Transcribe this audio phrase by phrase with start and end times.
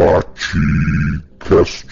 [0.00, 1.84] Batecast.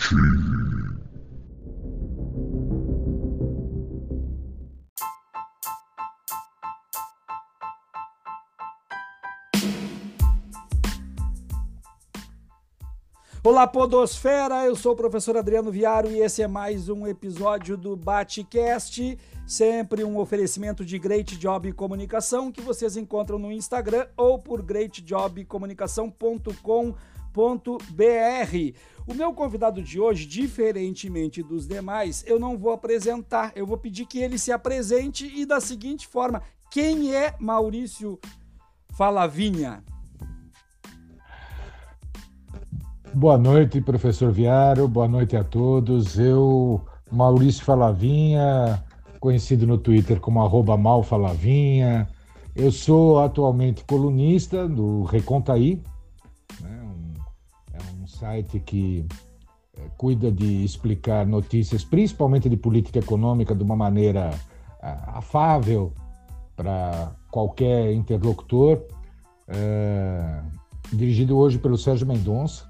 [13.45, 14.65] Olá, Podosfera!
[14.65, 20.03] Eu sou o professor Adriano Viaro e esse é mais um episódio do Batcast, sempre
[20.03, 27.18] um oferecimento de Great Job Comunicação que vocês encontram no Instagram ou por greatjobcomunicação.com.br.
[29.07, 34.07] O meu convidado de hoje, diferentemente dos demais, eu não vou apresentar, eu vou pedir
[34.07, 38.19] que ele se apresente e da seguinte forma: quem é Maurício
[38.97, 39.83] Falavinha?
[43.15, 44.87] Boa noite, professor Viaro.
[44.87, 46.19] Boa noite a todos.
[46.19, 48.85] Eu, Maurício Falavinha,
[49.19, 50.41] conhecido no Twitter como
[50.77, 52.09] malfalavinha.
[52.55, 55.81] Eu sou atualmente colunista do Recontaí,
[58.19, 59.07] site que
[59.77, 65.93] é, cuida de explicar notícias, principalmente de política econômica, de uma maneira uh, afável
[66.57, 68.83] para qualquer interlocutor.
[69.49, 70.59] Uh,
[70.93, 72.69] dirigido hoje pelo Sérgio Mendonça,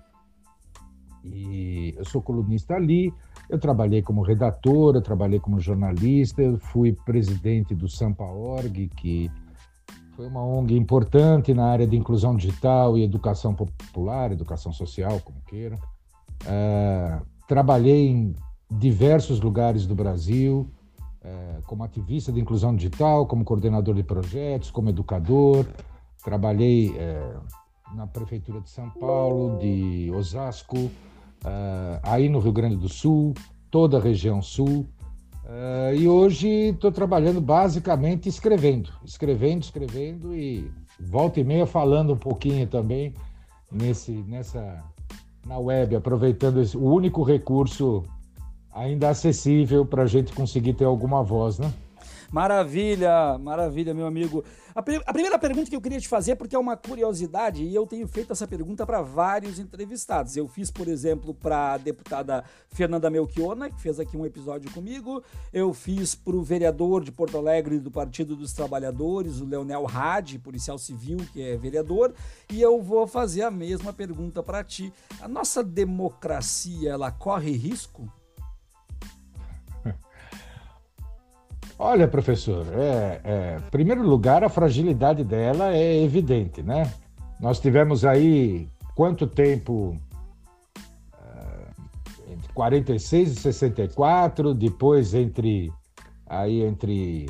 [1.25, 3.13] e eu sou colunista ali.
[3.49, 9.31] Eu trabalhei como redator, eu trabalhei como jornalista, eu fui presidente do Sampa.org, que
[10.19, 15.41] foi uma ONG importante na área de inclusão digital e educação popular, educação social, como
[15.47, 15.77] queiram.
[16.43, 18.35] Uh, trabalhei em
[18.69, 20.69] diversos lugares do Brasil,
[21.23, 25.65] uh, como ativista de inclusão digital, como coordenador de projetos, como educador.
[26.25, 30.91] Trabalhei uh, na prefeitura de São Paulo, de Osasco,
[32.03, 33.35] aí no Rio Grande do Sul,
[33.71, 34.85] toda a região sul.
[35.49, 42.19] Uh, e hoje estou trabalhando basicamente escrevendo, escrevendo, escrevendo e volta e meia falando um
[42.19, 43.15] pouquinho também
[43.73, 44.85] nesse, nessa
[45.47, 48.05] na web, aproveitando esse, o único recurso
[48.71, 51.73] ainda acessível para a gente conseguir ter alguma voz, né?
[52.31, 54.45] Maravilha, maravilha, meu amigo.
[54.75, 57.87] A, a, primeira pergunta que eu queria te fazer, porque é uma curiosidade, e eu
[57.87, 60.37] tenho feito essa pergunta para vários entrevistados.
[60.37, 65.23] Eu fiz, por exemplo, para a deputada Fernanda Melchiona, que fez aqui um episódio comigo.
[65.53, 70.39] Eu fiz para o vereador de Porto Alegre do Partido dos Trabalhadores, o Leonel Hadi,
[70.39, 72.15] policial civil, que é vereador.
[72.53, 74.93] E eu vou fazer a mesma pergunta para ti.
[75.21, 78.09] A nossa democracia, ela corre risco?
[81.79, 86.93] Olha, professor, é, é, em primeiro lugar, a fragilidade dela é evidente, né?
[87.41, 88.67] Nós tivemos aí
[88.97, 89.97] quanto tempo?
[91.15, 95.73] Uh, entre 46 e 64, depois entre
[96.27, 97.27] aí entre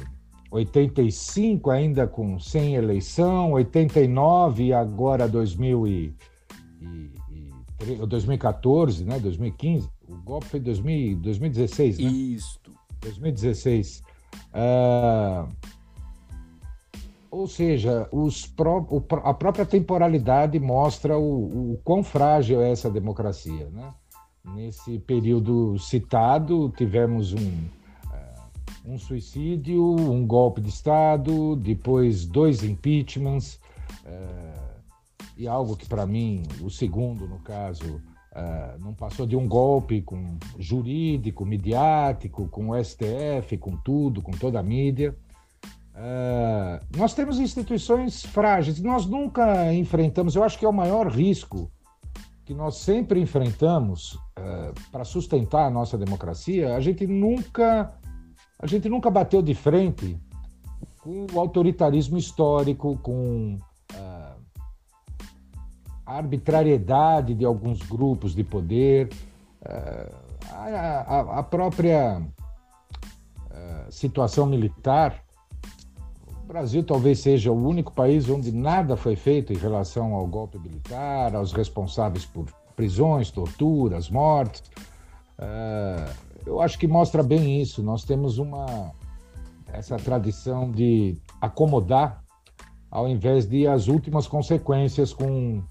[0.50, 6.14] 85 ainda com sem eleição, 89 e agora 2000 e,
[6.80, 7.12] e,
[7.82, 9.18] e 2014, né?
[9.18, 9.90] 2015.
[10.08, 12.10] O golpe foi 2000, 2016, né?
[12.10, 12.58] Isso.
[13.02, 14.07] 2016.
[14.54, 15.48] Uh,
[17.30, 18.08] ou seja,
[18.56, 18.86] pró
[19.22, 23.68] a própria temporalidade mostra o, o quão frágil é essa democracia.
[23.70, 23.92] Né?
[24.54, 33.60] Nesse período citado, tivemos um, uh, um suicídio, um golpe de Estado, depois dois impeachments,
[34.04, 34.68] uh,
[35.36, 38.00] e algo que, para mim, o segundo, no caso,
[38.38, 44.30] Uh, não passou de um golpe com jurídico, midiático, com o STF, com tudo, com
[44.30, 45.16] toda a mídia.
[45.92, 51.68] Uh, nós temos instituições frágeis, nós nunca enfrentamos, eu acho que é o maior risco
[52.44, 57.92] que nós sempre enfrentamos uh, para sustentar a nossa democracia, a gente nunca
[58.60, 60.16] a gente nunca bateu de frente
[61.00, 63.58] com o autoritarismo histórico, com
[66.08, 69.10] a arbitrariedade de alguns grupos de poder,
[69.62, 70.12] eh,
[70.50, 72.22] a, própria
[73.50, 75.22] eh, situação militar.
[76.42, 80.58] O Brasil talvez seja o único país onde nada foi feito em relação ao golpe
[80.58, 84.62] militar, aos responsáveis por prisões, torturas, mortes.
[85.38, 86.10] Eh,
[86.46, 87.82] eu acho que mostra bem isso.
[87.82, 88.92] Nós temos uma
[89.70, 92.24] essa tradição de acomodar
[92.90, 95.62] ao invés de as últimas consequências com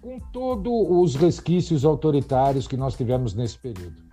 [0.00, 4.12] com todos os resquícios autoritários que nós tivemos nesse período.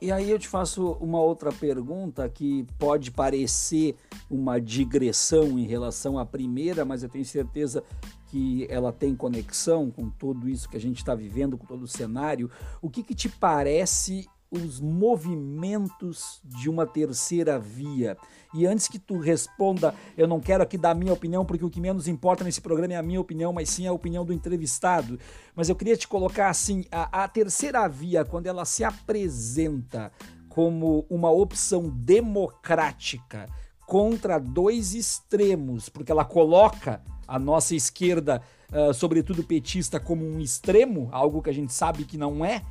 [0.00, 3.96] E aí eu te faço uma outra pergunta que pode parecer
[4.30, 7.82] uma digressão em relação à primeira, mas eu tenho certeza
[8.26, 11.88] que ela tem conexão com tudo isso que a gente está vivendo, com todo o
[11.88, 12.50] cenário.
[12.82, 18.16] O que, que te parece os movimentos de uma terceira via.
[18.54, 21.70] E antes que tu responda, eu não quero aqui dar a minha opinião, porque o
[21.70, 25.18] que menos importa nesse programa é a minha opinião, mas sim a opinião do entrevistado.
[25.54, 30.12] Mas eu queria te colocar assim: a, a terceira via, quando ela se apresenta
[30.48, 33.46] como uma opção democrática
[33.86, 38.40] contra dois extremos, porque ela coloca a nossa esquerda,
[38.72, 42.62] uh, sobretudo petista, como um extremo, algo que a gente sabe que não é.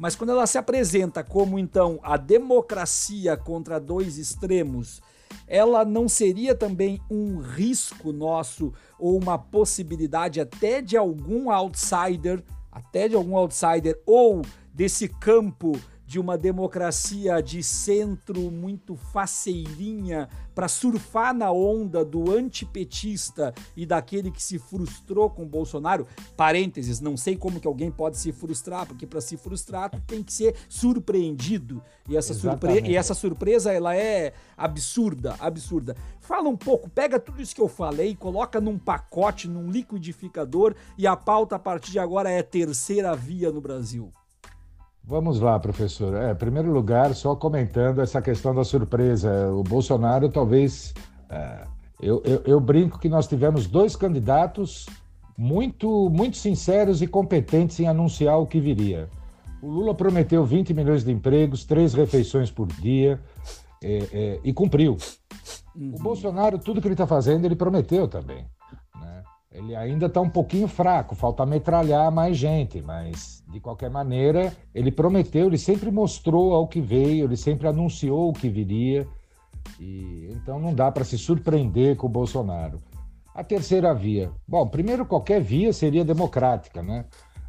[0.00, 5.02] Mas quando ela se apresenta como então a democracia contra dois extremos,
[5.46, 12.42] ela não seria também um risco nosso ou uma possibilidade até de algum outsider,
[12.72, 14.40] até de algum outsider ou
[14.72, 15.78] desse campo
[16.10, 24.32] de uma democracia de centro muito faceirinha para surfar na onda do antipetista e daquele
[24.32, 26.08] que se frustrou com Bolsonaro.
[26.36, 30.32] Parênteses, não sei como que alguém pode se frustrar, porque para se frustrar tem que
[30.32, 31.80] ser surpreendido.
[32.08, 35.96] E essa, surpre e essa surpresa ela é absurda, absurda.
[36.18, 41.06] Fala um pouco, pega tudo isso que eu falei, coloca num pacote, num liquidificador e
[41.06, 44.10] a pauta a partir de agora é terceira via no Brasil.
[45.10, 46.14] Vamos lá, professor.
[46.14, 49.50] É, em primeiro lugar, só comentando essa questão da surpresa.
[49.52, 50.94] O Bolsonaro talvez.
[51.28, 51.64] É,
[52.00, 54.86] eu, eu, eu, brinco que nós tivemos dois candidatos
[55.36, 59.08] muito, muito sinceros e competentes em anunciar o que viria.
[59.60, 63.20] O Lula prometeu 20 milhões de empregos, três refeições por dia,
[63.82, 64.96] é, é, e cumpriu.
[65.74, 65.92] Uhum.
[65.98, 68.46] O Bolsonaro, tudo que ele está fazendo, ele prometeu também.
[69.52, 74.92] Ele ainda está um pouquinho fraco, falta metralhar mais gente, mas de qualquer maneira, ele
[74.92, 79.08] prometeu, ele sempre mostrou ao que veio, ele sempre anunciou o que viria,
[79.80, 82.78] e então não dá para se surpreender com o Bolsonaro.
[83.34, 84.30] A terceira via.
[84.46, 87.06] Bom, primeiro, qualquer via seria democrática, né?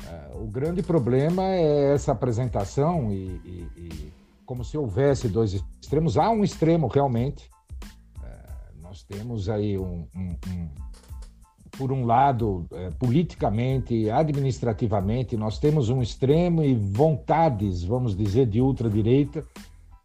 [0.10, 4.14] É, o grande problema é essa apresentação e, e, e
[4.44, 6.18] como se houvesse dois extremos.
[6.18, 7.48] Há um extremo realmente.
[8.24, 10.70] É, nós temos aí um, um, um
[11.82, 18.62] por um lado, é, politicamente, administrativamente, nós temos um extremo e vontades, vamos dizer, de
[18.62, 19.44] ultradireita,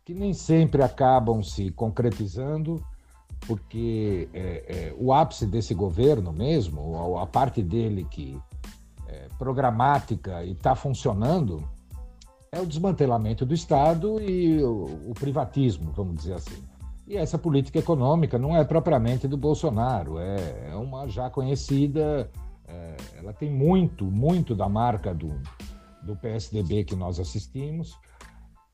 [0.02, 2.82] que nem sempre acabam se concretizando,
[3.46, 8.40] porque é, é, o ápice desse governo mesmo, a parte dele que
[9.06, 11.62] é programática e está funcionando,
[12.50, 16.75] é o desmantelamento do Estado e o, o privatismo, vamos dizer assim.
[17.06, 22.28] E essa política econômica não é propriamente do Bolsonaro, é, é uma já conhecida,
[22.66, 25.40] é, ela tem muito, muito da marca do,
[26.02, 27.96] do PSDB que nós assistimos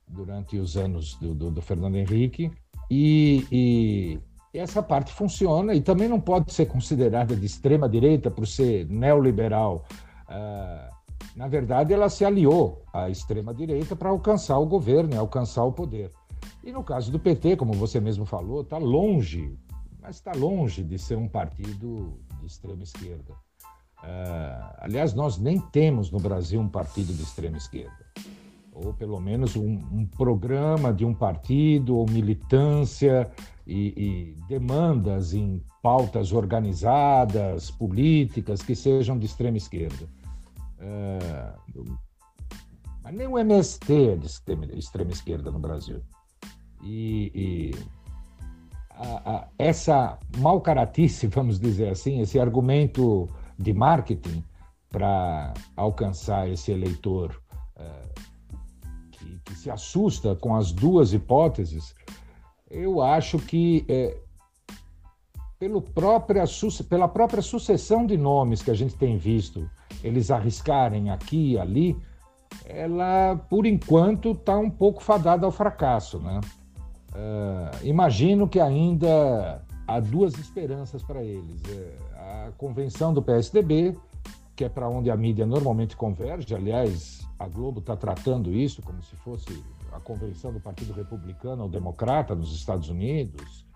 [0.08, 2.50] durante os anos do, do, do Fernando Henrique,
[2.90, 4.18] e, e,
[4.54, 8.86] e, essa parte funciona e também não pode ser considerada de extrema direita por ser
[8.88, 9.84] neoliberal.
[10.28, 10.92] Uh,
[11.36, 15.72] na verdade, ela se aliou à extrema direita para alcançar o governo e alcançar o
[15.72, 16.10] poder.
[16.62, 19.56] E no caso do PT, como você mesmo falou, está longe,
[20.00, 23.34] mas está longe de ser um partido de extrema esquerda.
[24.02, 28.04] Uh, aliás, nós nem temos no Brasil um partido de extrema esquerda,
[28.72, 33.30] ou pelo menos um, um programa de um partido, ou militância
[33.64, 40.08] e, e, demandas em pautas organizadas, políticas, que sejam de extrema esquerda.
[40.78, 41.96] Uh,
[43.04, 46.02] mas nem o MST é de extrema, extrema esquerda no Brasil.
[46.82, 47.74] E, e
[48.90, 53.28] a, a, essa mal caratice, vamos dizer assim, esse argumento
[53.58, 54.44] de marketing
[54.88, 57.40] para alcançar esse eleitor
[57.76, 58.02] é,
[59.10, 61.94] que, que, se assusta com as duas hipóteses,
[62.70, 64.18] eu acho que é,
[65.58, 66.44] pelo própria,
[66.88, 69.70] pela própria sucessão de nomes que a gente tem visto,
[70.02, 71.96] eles arriscarem aqui e ali,
[72.64, 76.40] ela, por enquanto, está um pouco fadada ao fracasso, né?
[77.12, 81.62] Uh, imagino que ainda há duas esperanças para eles.
[81.68, 81.98] É,
[82.46, 83.96] a convenção do PSDB,
[84.56, 89.02] que é para onde a mídia normalmente converge, aliás, a Globo está tratando isso como
[89.02, 93.66] se fosse a convenção do Partido Republicano ou Democrata nos Estados Unidos,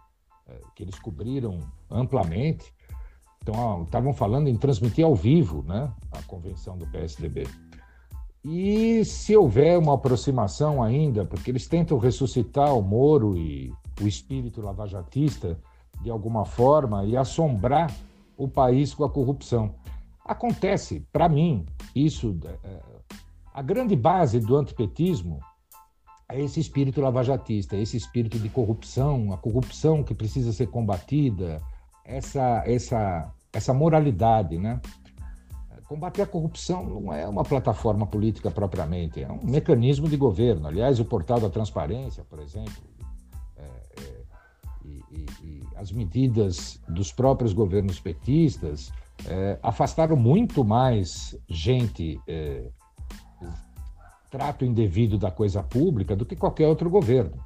[0.49, 2.73] é, que eles cobriram amplamente.
[3.43, 7.47] Então, estavam falando em transmitir ao vivo né, a convenção do PSDB.
[8.49, 14.63] E se houver uma aproximação ainda, porque eles tentam ressuscitar o Moro e o espírito
[14.63, 15.59] lavajatista
[16.01, 17.93] de alguma forma e assombrar
[18.37, 19.75] o país com a corrupção.
[20.25, 22.39] Acontece, para mim, isso.
[22.63, 22.81] É,
[23.53, 25.41] a grande base do antipetismo
[26.29, 31.61] é esse espírito lavajatista, esse espírito de corrupção, a corrupção que precisa ser combatida,
[32.05, 34.81] essa, essa, essa moralidade, né?
[35.89, 40.67] Combater a corrupção não é uma plataforma política propriamente, é um mecanismo de governo.
[40.67, 42.83] Aliás, o portal da transparência, por exemplo,
[43.57, 44.23] é, é,
[44.85, 48.93] e, e, e, as medidas dos próprios governos petistas
[49.27, 52.69] é, afastaram muito mais gente é,
[54.31, 57.45] trato indevido da coisa pública do que qualquer outro governo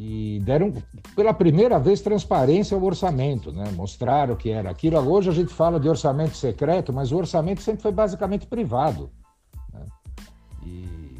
[0.00, 0.72] e deram
[1.16, 3.68] pela primeira vez transparência ao orçamento, né?
[3.72, 4.96] mostraram que era aquilo.
[4.96, 9.10] Hoje a gente fala de orçamento secreto, mas o orçamento sempre foi basicamente privado
[9.74, 9.84] né?
[10.64, 11.18] e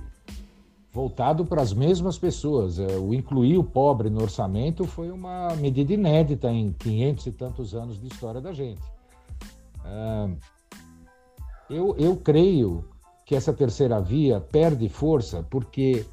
[0.93, 2.79] voltado para as mesmas pessoas.
[2.79, 7.75] É, o incluir o pobre no orçamento foi uma medida inédita em 500 e tantos
[7.75, 8.81] anos de história da gente.
[9.85, 10.31] É,
[11.69, 12.85] eu, eu creio
[13.27, 16.07] que essa terceira via perde força porque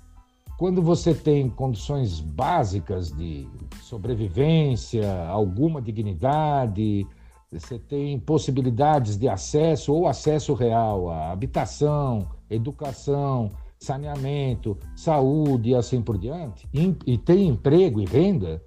[0.58, 3.48] quando você tem condições básicas de
[3.82, 7.06] sobrevivência, alguma dignidade,
[7.52, 16.02] você tem possibilidades de acesso ou acesso real à habitação, educação, saneamento, saúde e assim
[16.02, 16.68] por diante,
[17.06, 18.64] e tem emprego e renda,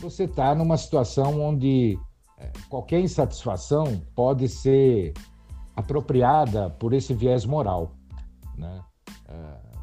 [0.00, 1.98] você está numa situação onde
[2.38, 5.12] é, qualquer insatisfação pode ser
[5.76, 7.92] apropriada por esse viés moral.
[8.56, 8.80] Né?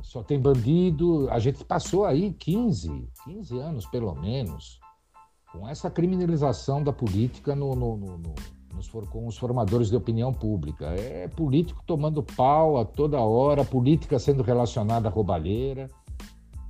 [0.10, 1.30] Só tem bandido.
[1.30, 4.80] A gente passou aí 15, 15 anos pelo menos,
[5.51, 8.18] com essa criminalização da política no, no, no,
[8.74, 10.88] nos, com os formadores de opinião pública.
[10.88, 15.88] É político tomando pau a toda hora, política sendo relacionada à roubalheira.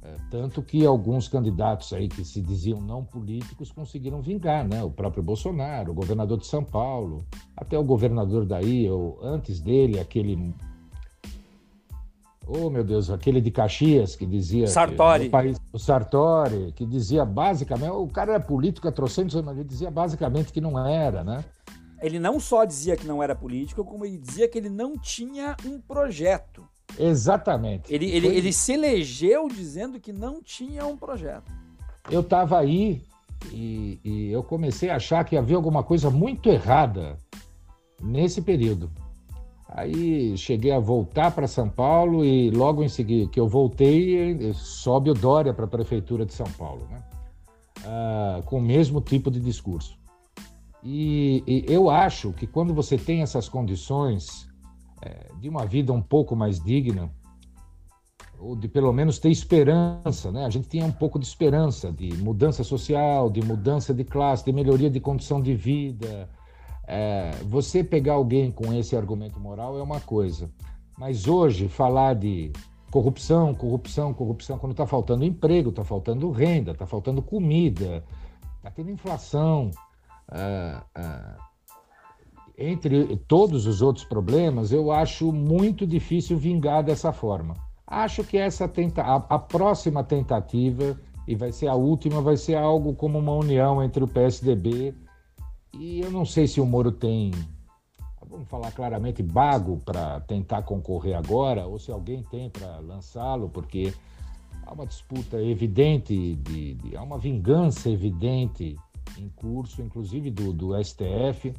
[0.03, 4.83] É, tanto que alguns candidatos aí que se diziam não políticos conseguiram vingar, né?
[4.83, 7.23] O próprio Bolsonaro, o governador de São Paulo,
[7.55, 10.53] até o governador daí, ou antes dele, aquele
[12.49, 14.67] oh meu Deus, aquele de Caxias que dizia.
[14.67, 15.25] Sartori.
[15.25, 19.63] Que, país, o Sartori, que dizia basicamente, o cara era político há trocentos anos, ele
[19.63, 21.43] dizia basicamente que não era, né?
[22.01, 25.55] Ele não só dizia que não era político, como ele dizia que ele não tinha
[25.65, 26.67] um projeto.
[26.97, 27.93] Exatamente.
[27.93, 28.37] Ele, ele, Foi...
[28.37, 31.51] ele se elegeu dizendo que não tinha um projeto.
[32.09, 33.03] Eu estava aí
[33.51, 37.17] e, e eu comecei a achar que havia alguma coisa muito errada
[38.01, 38.89] nesse período.
[39.71, 45.11] Aí cheguei a voltar para São Paulo e logo em seguida que eu voltei, sobe
[45.11, 47.03] o Dória para a prefeitura de São Paulo, né?
[47.85, 49.97] Ah, com o mesmo tipo de discurso.
[50.83, 54.49] E, e, eu acho que quando você tem essas condições
[55.03, 57.11] é, de uma vida um pouco mais digna,
[58.39, 60.45] ou de pelo menos ter esperança, né?
[60.45, 64.53] A gente tinha um pouco de esperança de mudança social, de mudança de classe, de
[64.53, 66.27] melhoria de condição de vida,
[66.91, 70.49] é, você pegar alguém com esse argumento moral é uma coisa,
[70.97, 72.51] mas hoje falar de
[72.89, 78.03] corrupção, corrupção, corrupção, quando está faltando emprego, está faltando renda, está faltando comida,
[78.57, 79.69] está tendo inflação,
[80.31, 81.35] é, é,
[82.57, 87.53] entre todos os outros problemas, eu acho muito difícil vingar dessa forma.
[87.85, 92.55] Acho que essa tenta a, a próxima tentativa e vai ser a última, vai ser
[92.55, 94.95] algo como uma união entre o PSDB
[95.73, 97.31] e eu não sei se o Moro tem,
[98.27, 103.93] vamos falar claramente, bago para tentar concorrer agora, ou se alguém tem para lançá-lo, porque
[104.65, 108.75] há uma disputa evidente, de, de, há uma vingança evidente
[109.17, 111.53] em curso, inclusive do, do STF,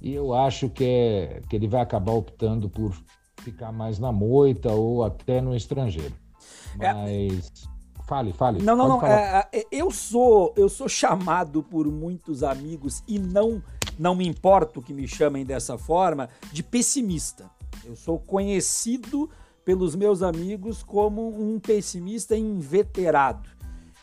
[0.00, 2.94] e eu acho que, é, que ele vai acabar optando por
[3.40, 6.14] ficar mais na moita ou até no estrangeiro.
[6.78, 7.68] É, Mas.
[7.74, 7.77] É...
[8.08, 8.62] Fale, fale.
[8.62, 9.06] Não, não, não.
[9.06, 13.62] É, é, eu sou eu sou chamado por muitos amigos e não
[13.98, 17.50] não me importo que me chamem dessa forma de pessimista.
[17.84, 19.28] Eu sou conhecido
[19.62, 23.46] pelos meus amigos como um pessimista inveterado.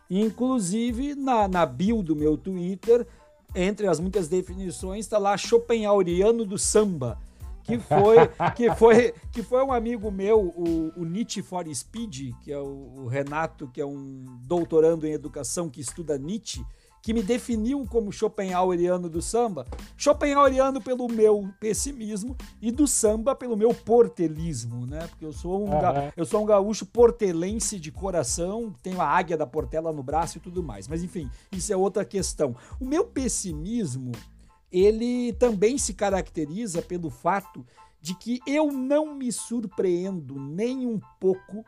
[0.07, 3.07] Inclusive na, na bio do meu Twitter,
[3.55, 7.17] entre as muitas definições, está lá Schopenhaueriano do samba
[7.65, 8.15] que foi,
[8.55, 12.93] que foi, que foi um amigo meu, o, o Nietzsche for Speed, que é o,
[12.97, 16.63] o, Renato, que é um doutorando em educação que estuda Nietzsche,
[17.01, 19.65] que me definiu como Schopenhaueriano do samba.
[19.95, 25.05] Schopenhaueriano pelo meu pessimismo e do samba pelo meu portelismo, né?
[25.07, 25.81] Porque eu sou um, uhum.
[25.81, 30.37] ga, eu sou um gaúcho portelense de coração, tenho a águia da Portela no braço
[30.37, 30.87] e tudo mais.
[30.87, 32.55] Mas enfim, isso é outra questão.
[32.79, 34.11] O meu pessimismo
[34.75, 37.65] ele também se caracteriza pelo fato
[38.01, 41.63] de que eu não me surpreendo nem um pouco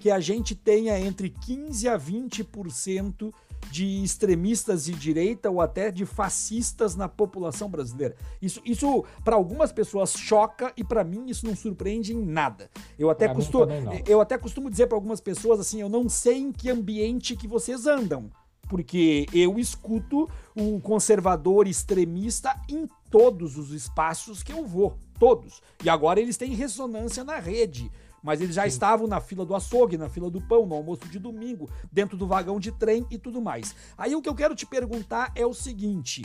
[0.00, 3.32] que a gente tenha entre 15 a 20%
[3.70, 8.16] de extremistas de direita ou até de fascistas na população brasileira.
[8.42, 12.68] Isso, isso para algumas pessoas choca e para mim isso não surpreende em nada.
[12.98, 13.66] Eu até, costumo,
[14.06, 17.46] eu até costumo dizer para algumas pessoas assim, eu não sei em que ambiente que
[17.46, 18.28] vocês andam,
[18.70, 25.60] porque eu escuto o conservador extremista em todos os espaços que eu vou, todos.
[25.84, 27.90] E agora eles têm ressonância na rede.
[28.22, 28.68] Mas eles já Sim.
[28.68, 32.28] estavam na fila do açougue, na fila do pão, no almoço de domingo, dentro do
[32.28, 33.74] vagão de trem e tudo mais.
[33.98, 36.22] Aí o que eu quero te perguntar é o seguinte: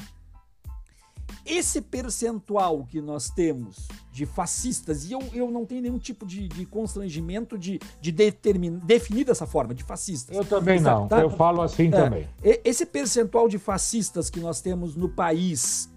[1.46, 6.48] esse percentual que nós temos de fascistas, e eu, eu não tenho nenhum tipo de,
[6.48, 10.36] de constrangimento de, de determin, definir dessa forma, de fascistas.
[10.36, 11.20] Eu também não, tá?
[11.20, 12.28] eu falo assim é, também.
[12.42, 15.90] Esse percentual de fascistas que nós temos no país,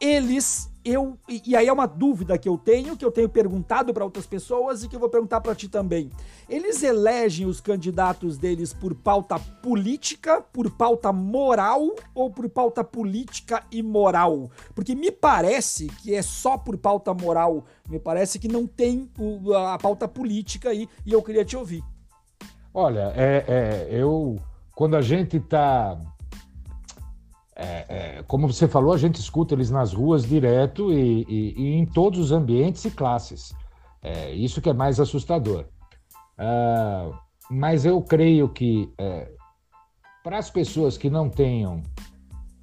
[0.00, 4.04] eles eu e aí é uma dúvida que eu tenho, que eu tenho perguntado para
[4.04, 6.10] outras pessoas e que eu vou perguntar para ti também.
[6.46, 13.64] Eles elegem os candidatos deles por pauta política, por pauta moral ou por pauta política
[13.72, 14.50] e moral?
[14.74, 19.54] Porque me parece que é só por pauta moral, me parece que não tem o,
[19.54, 21.82] a pauta política aí e eu queria te ouvir.
[22.74, 24.38] Olha, é, é eu
[24.74, 25.96] quando a gente está
[27.56, 27.84] é,
[28.18, 31.86] é, como você falou, a gente escuta eles nas ruas direto e, e, e em
[31.86, 33.54] todos os ambientes e classes.
[34.02, 35.64] É, isso que é mais assustador.
[36.36, 37.14] Uh,
[37.48, 39.30] mas eu creio que é,
[40.22, 41.76] para as pessoas que não tenham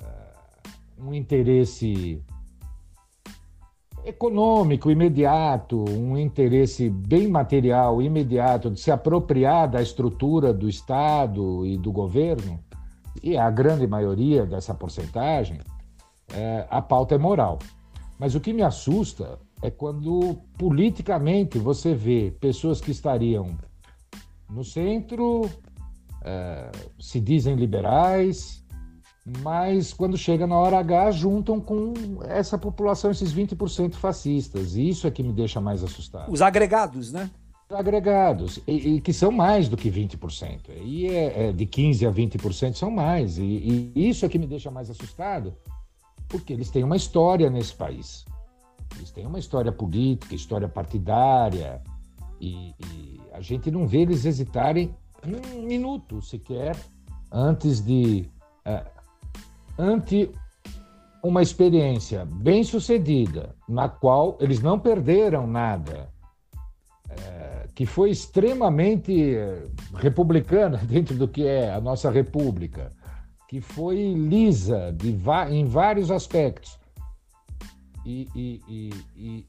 [0.01, 2.21] uh, um interesse
[4.03, 11.77] econômico imediato, um interesse bem material imediato de se apropriar da estrutura do Estado e
[11.77, 12.59] do governo,
[13.21, 15.59] e a grande maioria dessa porcentagem,
[16.33, 17.59] é, a pauta é moral.
[18.17, 23.57] Mas o que me assusta é quando politicamente você vê pessoas que estariam
[24.49, 25.49] no centro,
[26.23, 28.61] é, se dizem liberais,
[29.43, 31.93] mas quando chega na hora H juntam com
[32.27, 34.75] essa população, esses 20% fascistas.
[34.75, 36.31] E isso é que me deixa mais assustado.
[36.31, 37.29] Os agregados, né?
[37.73, 40.71] Agregados, e, e, que são mais do que 20%.
[40.83, 43.37] E é, é de 15% a 20% são mais.
[43.37, 45.53] E, e, isso é que me deixa mais assustado,
[46.27, 48.25] porque eles têm uma história nesse país.
[48.95, 51.81] Eles têm uma história política, história partidária,
[52.39, 54.93] e, e a gente não vê eles hesitarem
[55.55, 56.75] um minuto sequer
[57.31, 58.25] antes de.
[58.65, 58.83] É,
[59.77, 60.31] ante
[61.23, 66.10] uma experiência bem sucedida, na qual eles não perderam nada.
[67.73, 69.63] Que foi extremamente eh,
[69.95, 72.91] republicana dentro do que é a nossa república,
[73.47, 74.95] que foi lisa
[75.49, 76.79] em vários aspectos.
[78.05, 79.45] E, e, e, e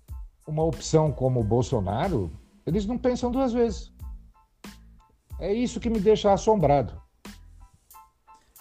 [0.46, 2.30] uma opção como o Bolsonaro,
[2.66, 3.92] eles não pensam duas vezes.
[5.38, 7.00] É isso que me deixa assombrado.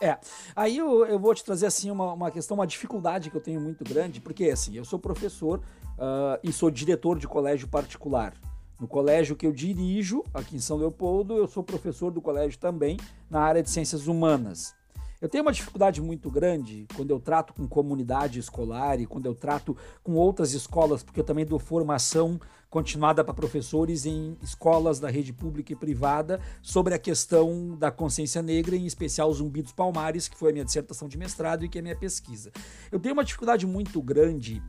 [0.01, 0.17] É,
[0.55, 3.61] aí eu, eu vou te trazer assim uma, uma questão, uma dificuldade que eu tenho
[3.61, 8.33] muito grande, porque assim, eu sou professor uh, e sou diretor de colégio particular.
[8.81, 12.97] No colégio que eu dirijo, aqui em São Leopoldo, eu sou professor do colégio também,
[13.29, 14.73] na área de ciências humanas.
[15.21, 19.35] Eu tenho uma dificuldade muito grande quando eu trato com comunidade escolar e quando eu
[19.35, 22.39] trato com outras escolas, porque eu também dou formação
[22.71, 28.41] continuada para professores em escolas da rede pública e privada sobre a questão da consciência
[28.41, 31.77] negra, em especial Zumbi dos Palmares, que foi a minha dissertação de mestrado e que
[31.77, 32.51] é a minha pesquisa.
[32.91, 34.59] Eu tenho uma dificuldade muito grande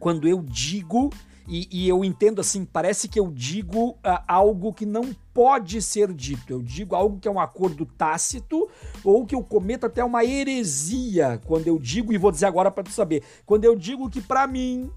[0.00, 1.10] quando eu digo
[1.48, 6.12] e, e, eu entendo assim, parece que eu digo uh, algo que não pode ser
[6.12, 6.52] dito.
[6.52, 8.68] Eu digo algo que é um acordo tácito
[9.04, 12.84] ou que eu cometo até uma heresia quando eu digo, e vou dizer agora para
[12.84, 14.90] tu saber, quando eu digo que para mim,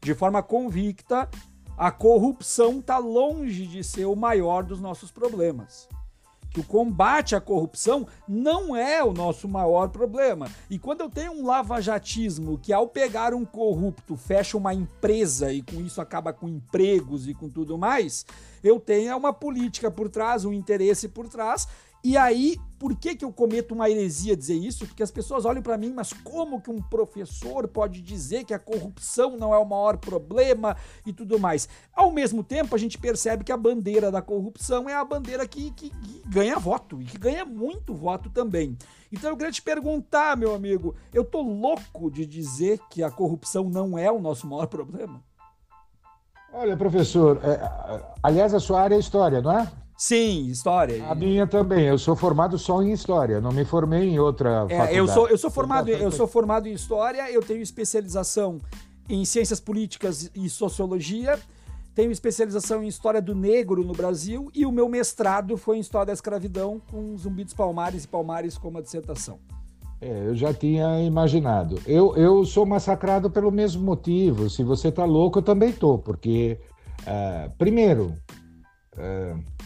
[0.00, 1.28] de forma convicta,
[1.76, 5.88] a corrupção está longe de ser o maior dos nossos problemas
[6.52, 10.50] que o combate à corrupção não é o nosso maior problema.
[10.68, 15.62] E quando eu tenho um lavajatismo que, ao pegar um corrupto, fecha uma empresa e
[15.62, 18.26] com isso acaba com empregos e com tudo mais,
[18.62, 21.66] eu tenho uma política por trás, um interesse por trás,
[22.04, 24.84] e aí, por que, que eu cometo uma heresia dizer isso?
[24.84, 28.58] Porque as pessoas olham para mim, mas como que um professor pode dizer que a
[28.58, 31.68] corrupção não é o maior problema e tudo mais?
[31.94, 35.70] Ao mesmo tempo, a gente percebe que a bandeira da corrupção é a bandeira que,
[35.70, 38.76] que, que ganha voto e que ganha muito voto também.
[39.12, 43.70] Então eu queria te perguntar, meu amigo, eu tô louco de dizer que a corrupção
[43.70, 45.22] não é o nosso maior problema?
[46.52, 49.70] Olha, professor, é, aliás, a sua área é história, não é?
[50.02, 51.06] Sim, história.
[51.08, 51.86] A minha também.
[51.86, 53.40] Eu sou formado só em história.
[53.40, 54.96] Não me formei em outra é, faculdade.
[54.96, 57.30] Eu sou, eu sou formado, eu sou formado em história.
[57.30, 58.58] Eu tenho especialização
[59.08, 61.38] em ciências políticas e sociologia.
[61.94, 66.06] Tenho especialização em história do negro no Brasil e o meu mestrado foi em história
[66.06, 69.38] da escravidão com Zumbi dos Palmares e Palmares como dissertação.
[70.00, 71.80] É, eu já tinha imaginado.
[71.86, 74.50] Eu, eu sou massacrado pelo mesmo motivo.
[74.50, 76.58] Se você tá louco, eu também tô, porque
[77.02, 78.12] uh, primeiro
[78.96, 79.61] uh,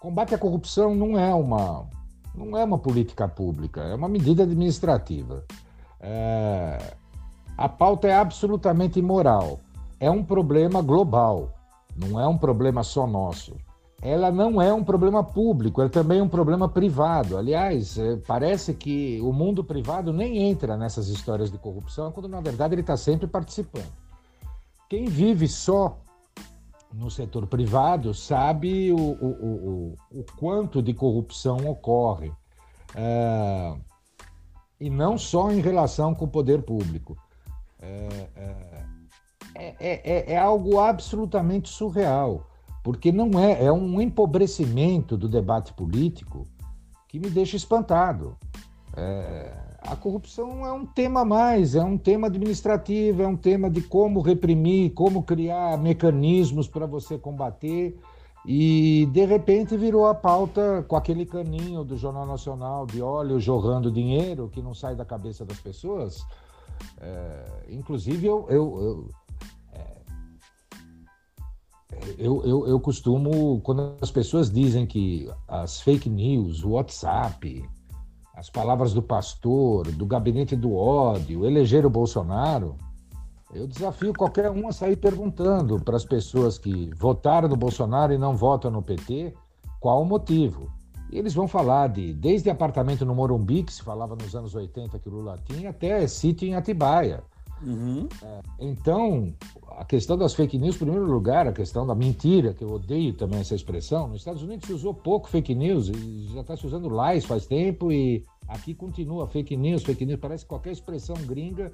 [0.00, 1.86] combate à corrupção não é uma,
[2.34, 5.44] Não é uma política pública, é uma medida administrativa.
[6.00, 6.94] É...
[7.56, 9.60] A pauta é absolutamente imoral.
[10.00, 11.52] É um problema global,
[11.94, 13.54] não é um problema só nosso.
[14.00, 17.36] Ela não é um problema público, é também um problema privado.
[17.36, 22.40] Aliás, é, parece que o mundo privado nem entra nessas histórias de corrupção, quando na
[22.40, 23.92] verdade ele está sempre participando.
[24.88, 25.98] Quem vive só
[26.92, 32.32] no setor privado sabe o, o, o, o quanto de corrupção ocorre.
[32.94, 33.74] É,
[34.80, 37.16] e não só em relação com o poder público.
[37.78, 38.80] É, é,
[39.54, 42.46] é, é, é algo absolutamente surreal,
[42.82, 46.46] porque não é, é um empobrecimento do debate político
[47.08, 48.36] que me deixa espantado.
[48.96, 53.70] É, a corrupção é um tema a mais, é um tema administrativo, é um tema
[53.70, 57.98] de como reprimir, como criar mecanismos para você combater.
[58.46, 63.90] E de repente virou a pauta com aquele caninho do Jornal Nacional de óleo jorrando
[63.90, 66.24] dinheiro que não sai da cabeça das pessoas.
[66.98, 69.10] É, inclusive, eu, eu, eu,
[72.18, 77.62] eu, eu, eu costumo, quando as pessoas dizem que as fake news, o WhatsApp,
[78.40, 82.74] as palavras do pastor, do gabinete do ódio, eleger o Bolsonaro,
[83.52, 88.18] eu desafio qualquer um a sair perguntando para as pessoas que votaram no Bolsonaro e
[88.18, 89.34] não votam no PT
[89.78, 90.72] qual o motivo.
[91.12, 94.98] E eles vão falar de desde apartamento no Morumbi, que se falava nos anos 80
[94.98, 97.22] que o Lula tinha, até sítio em Atibaia.
[97.62, 98.08] Uhum.
[98.22, 99.34] É, então,
[99.76, 103.12] a questão das fake news, em primeiro lugar, a questão da mentira, que eu odeio
[103.12, 104.08] também essa expressão.
[104.08, 105.86] Nos Estados Unidos se usou pouco fake news,
[106.32, 110.20] já está se usando lies faz tempo, e aqui continua fake news, fake news.
[110.20, 111.72] Parece que qualquer expressão gringa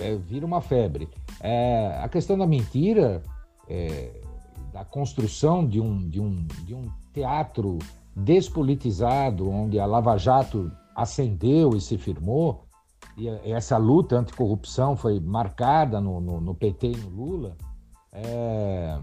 [0.00, 1.08] é, vira uma febre.
[1.40, 3.22] É, a questão da mentira,
[3.68, 4.20] é,
[4.72, 7.78] da construção de um, de, um, de um teatro
[8.16, 12.64] despolitizado, onde a Lava Jato ascendeu e se firmou,
[13.16, 17.56] e essa luta anticorrupção foi marcada no, no, no PT e no Lula,
[18.10, 18.98] é...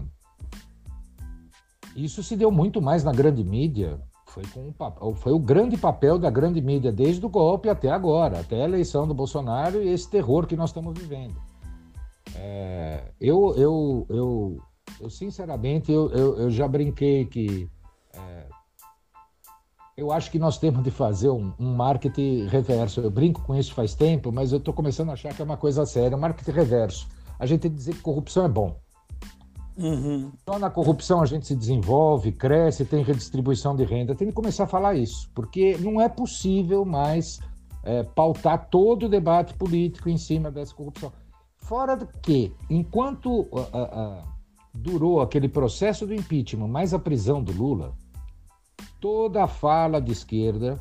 [1.94, 4.00] isso se deu muito mais na grande mídia.
[4.26, 8.38] Foi, com o, foi o grande papel da grande mídia desde o golpe até agora,
[8.38, 11.36] até a eleição do Bolsonaro e esse terror que nós estamos vivendo.
[12.36, 13.12] É...
[13.20, 14.62] eu, eu, eu,
[15.00, 17.68] eu, sinceramente, eu, eu, eu já brinquei que
[18.12, 18.46] é,
[19.96, 23.00] eu acho que nós temos de fazer um, um, marketing reverso.
[23.00, 25.56] Eu brinco com isso faz tempo, mas eu estou começando a achar que é uma
[25.56, 26.16] coisa séria.
[26.16, 27.08] Um marketing reverso.
[27.38, 28.76] A gente tem que dizer que corrupção é bom.
[29.76, 30.30] Uhum.
[30.44, 34.14] Só na corrupção a gente se desenvolve, cresce, tem redistribuição de renda.
[34.14, 37.40] Tem que começar a falar isso, porque não é possível mais
[37.82, 41.12] é, pautar todo o debate político em cima dessa corrupção.
[41.56, 44.22] Fora do que, enquanto uh, uh, uh,
[44.74, 47.94] durou aquele processo do impeachment, mais a prisão do Lula,
[49.00, 50.78] toda a fala de esquerda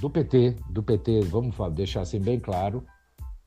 [0.00, 2.84] do PT, do PT, vamos deixar assim bem claro,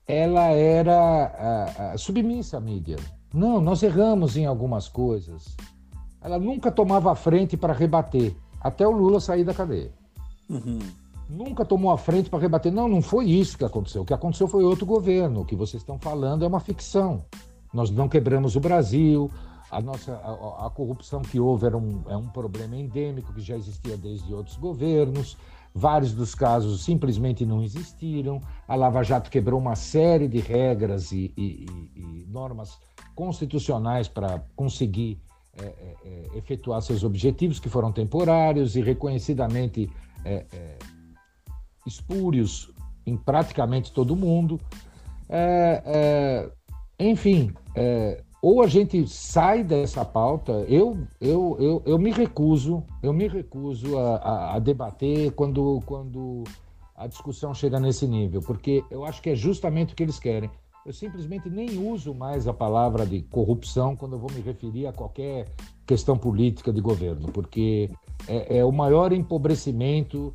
[0.06, 2.96] ela era submissa à mídia.
[3.34, 5.56] Não, nós erramos em algumas coisas.
[6.22, 9.92] Ela nunca tomava a frente para rebater, até o Lula sair da cadeia.
[10.48, 10.78] Uhum.
[11.28, 12.72] Nunca tomou a frente para rebater.
[12.72, 14.02] Não, não foi isso que aconteceu.
[14.02, 15.40] O que aconteceu foi outro governo.
[15.40, 17.24] O que vocês estão falando é uma ficção.
[17.74, 19.28] Nós não quebramos o Brasil,
[19.70, 23.56] a nossa a, a, corrupção que houve era um, é um problema endêmico que já
[23.56, 25.36] existia desde outros governos.
[25.74, 28.40] Vários dos casos simplesmente não existiram.
[28.66, 32.78] A Lava Jato quebrou uma série de regras e, e, e normas
[33.14, 35.20] constitucionais para conseguir
[35.58, 39.90] é, é, é, efetuar seus objetivos, que foram temporários e reconhecidamente
[40.22, 40.78] é, é,
[41.86, 42.70] espúrios
[43.06, 44.60] em praticamente todo o mundo.
[45.30, 46.50] É,
[47.00, 47.52] enfim,
[48.40, 53.98] ou a gente sai dessa pauta, eu, eu, eu, eu me recuso, eu me recuso
[53.98, 56.44] a, a, a, debater quando, quando
[56.94, 60.50] a discussão chega nesse nível, porque eu acho que é justamente o que eles querem.
[60.84, 64.92] Eu simplesmente nem uso mais a palavra de corrupção quando eu vou me referir a
[64.92, 65.48] qualquer
[65.84, 67.90] questão política de governo, porque
[68.28, 70.32] é, é o maior empobrecimento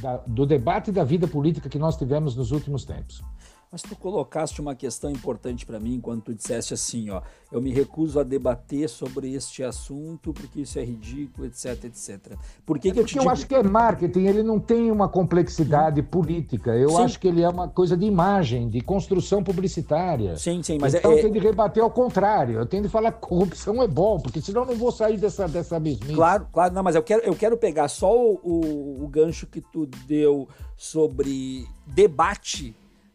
[0.00, 3.22] da, do debate da vida política que nós tivemos nos últimos tempos.
[3.70, 7.20] Mas tu colocaste uma questão importante para mim quando tu disseste assim, ó,
[7.52, 12.38] eu me recuso a debater sobre este assunto porque isso é ridículo, etc, etc.
[12.64, 13.30] Por que, é que eu te eu digo...
[13.30, 16.74] acho que é marketing, ele não tem uma complexidade política.
[16.74, 17.02] Eu sim.
[17.02, 20.36] acho que ele é uma coisa de imagem, de construção publicitária.
[20.38, 22.58] Sim, sim, mas então é, eu tenho de rebater ao contrário.
[22.58, 25.46] Eu tenho de falar que corrupção é bom, porque senão eu não vou sair dessa
[25.46, 26.14] dessa mesmice.
[26.14, 29.60] Claro, claro, não, mas eu quero eu quero pegar só o, o, o gancho que
[29.60, 32.74] tu deu sobre debate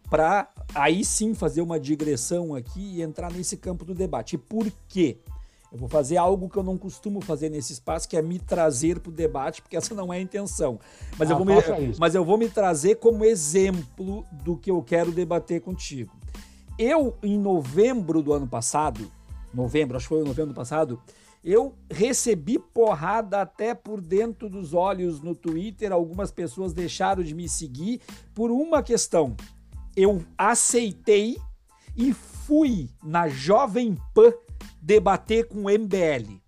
[0.09, 4.37] para aí sim fazer uma digressão aqui e entrar nesse campo do debate.
[4.37, 5.17] Por quê?
[5.71, 8.99] Eu vou fazer algo que eu não costumo fazer nesse espaço, que é me trazer
[8.99, 10.79] para o debate, porque essa não é a intenção.
[11.17, 11.53] Mas, ah, eu vou me,
[11.97, 16.15] mas eu vou me trazer como exemplo do que eu quero debater contigo.
[16.77, 19.11] Eu, em novembro do ano passado,
[19.51, 21.01] novembro, acho que foi em novembro do passado,
[21.43, 25.91] eu recebi porrada até por dentro dos olhos no Twitter.
[25.91, 27.99] Algumas pessoas deixaram de me seguir
[28.33, 29.35] por uma questão.
[29.95, 31.37] Eu aceitei
[31.95, 34.33] e fui na Jovem Pan
[34.81, 36.41] debater com o MBL.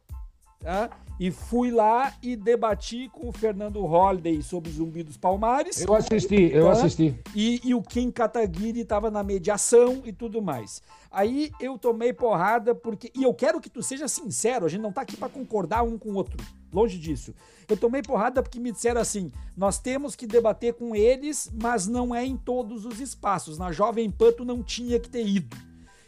[0.59, 0.89] Tá?
[1.17, 5.79] E fui lá e debati com o Fernando Holliday sobre Zumbi dos Palmares.
[5.81, 6.71] Eu assisti, eu tá?
[6.73, 7.17] assisti.
[7.33, 10.81] E, e o Kim Kataguiri estava na mediação e tudo mais.
[11.09, 13.11] Aí eu tomei porrada porque.
[13.15, 15.97] E eu quero que tu seja sincero, a gente não tá aqui para concordar um
[15.97, 16.35] com o outro.
[16.75, 17.33] Longe disso.
[17.69, 22.13] Eu tomei porrada porque me disseram assim: nós temos que debater com eles, mas não
[22.13, 23.57] é em todos os espaços.
[23.57, 25.55] Na Jovem Pan tu não tinha que ter ido.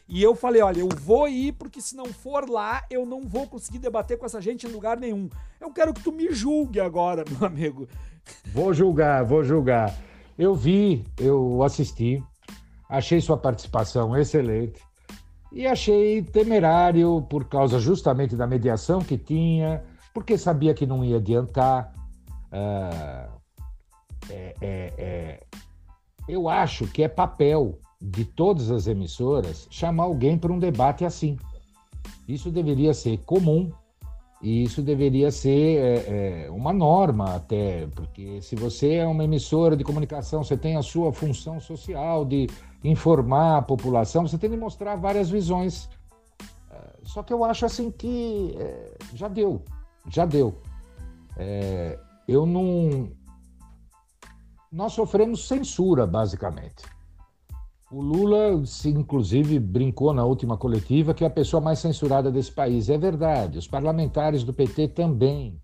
[0.10, 3.48] E eu falei, olha, eu vou ir porque se não for lá, eu não vou
[3.48, 5.30] conseguir debater com essa gente em lugar nenhum.
[5.60, 7.88] Eu quero que tu me julgue agora, meu amigo.
[8.54, 9.94] Vou julgar, vou julgar.
[10.38, 12.24] Eu vi, eu assisti,
[12.90, 14.82] achei sua participação excelente
[15.52, 19.84] e achei temerário por causa justamente da mediação que tinha,
[20.18, 21.94] porque sabia que não ia adiantar.
[22.48, 23.32] Uh,
[24.32, 25.44] é, é, é,
[26.28, 31.38] eu acho que é papel de todas as emissoras chamar alguém para um debate assim.
[32.28, 33.72] Isso deveria ser comum
[34.42, 39.78] e isso deveria ser é, é, uma norma até, porque se você é uma emissora
[39.78, 42.50] de comunicação, você tem a sua função social de
[42.84, 45.88] informar a população, você tem que mostrar várias visões.
[46.72, 49.62] É, só que eu acho assim que é, já deu,
[50.10, 50.56] já deu.
[51.38, 53.10] É, eu não.
[54.72, 56.84] Nós sofremos censura, basicamente.
[57.89, 62.89] O Lula, inclusive, brincou na última coletiva que é a pessoa mais censurada desse país.
[62.89, 63.58] É verdade.
[63.58, 65.62] Os parlamentares do PT também.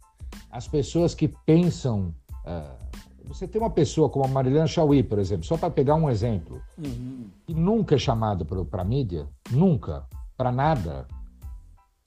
[0.50, 2.16] As pessoas que pensam.
[2.46, 2.84] Uh,
[3.26, 6.62] você tem uma pessoa como a Marilena Chauí, por exemplo, só para pegar um exemplo,
[6.78, 7.30] uhum.
[7.46, 10.06] que nunca é chamada para a mídia, nunca,
[10.38, 11.08] para nada.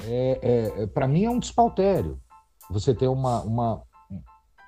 [0.05, 2.21] É, é para mim é um despautério.
[2.71, 3.83] Você ter uma, uma,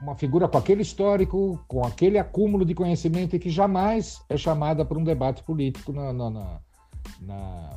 [0.01, 4.85] uma figura com aquele histórico, com aquele acúmulo de conhecimento e que jamais é chamada
[4.85, 6.61] para um debate político na, na, na,
[7.21, 7.71] na,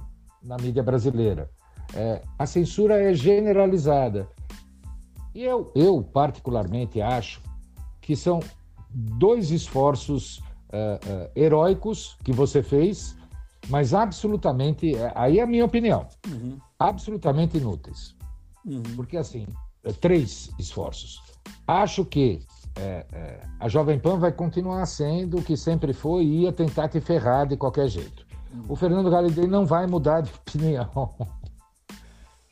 [0.43, 1.49] na mídia brasileira.
[1.93, 4.29] É, a censura é generalizada.
[5.33, 7.41] E eu, eu, particularmente, acho
[8.01, 8.41] que são
[8.89, 13.15] dois esforços uh, uh, heróicos que você fez,
[13.69, 16.57] mas absolutamente, é, aí é a minha opinião, uhum.
[16.77, 18.15] absolutamente inúteis.
[18.65, 18.83] Uhum.
[18.95, 19.47] Porque, assim,
[19.99, 21.21] três esforços.
[21.67, 22.41] Acho que
[22.75, 26.87] é, é, a Jovem Pan vai continuar sendo o que sempre foi e ia tentar
[26.87, 28.25] te ferrar de qualquer jeito.
[28.67, 31.09] O Fernando Galidei não vai mudar de opinião.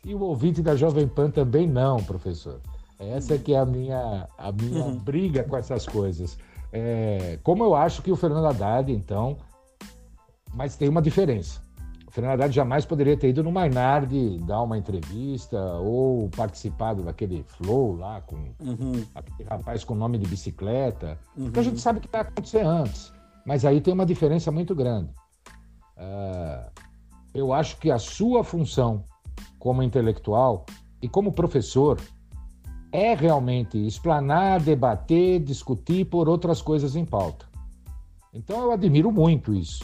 [0.05, 2.59] E o ouvinte da Jovem Pan também não, professor.
[2.97, 4.97] Essa é que é a minha, a minha uhum.
[4.97, 6.37] briga com essas coisas.
[6.71, 9.37] É, como eu acho que o Fernando Haddad, então,
[10.53, 11.61] mas tem uma diferença.
[12.09, 17.95] Fernando Haddad jamais poderia ter ido no Mainardi dar uma entrevista ou participado daquele flow
[17.95, 19.05] lá com uhum.
[19.13, 21.45] aquele rapaz com nome de bicicleta, uhum.
[21.45, 23.13] porque a gente sabe o que vai acontecer antes.
[23.45, 25.11] Mas aí tem uma diferença muito grande.
[25.97, 26.69] Uh,
[27.33, 29.03] eu acho que a sua função
[29.57, 30.65] como intelectual
[31.01, 31.99] e como professor
[32.91, 37.47] é realmente explanar, debater, discutir por outras coisas em pauta.
[38.33, 39.83] Então eu admiro muito isso.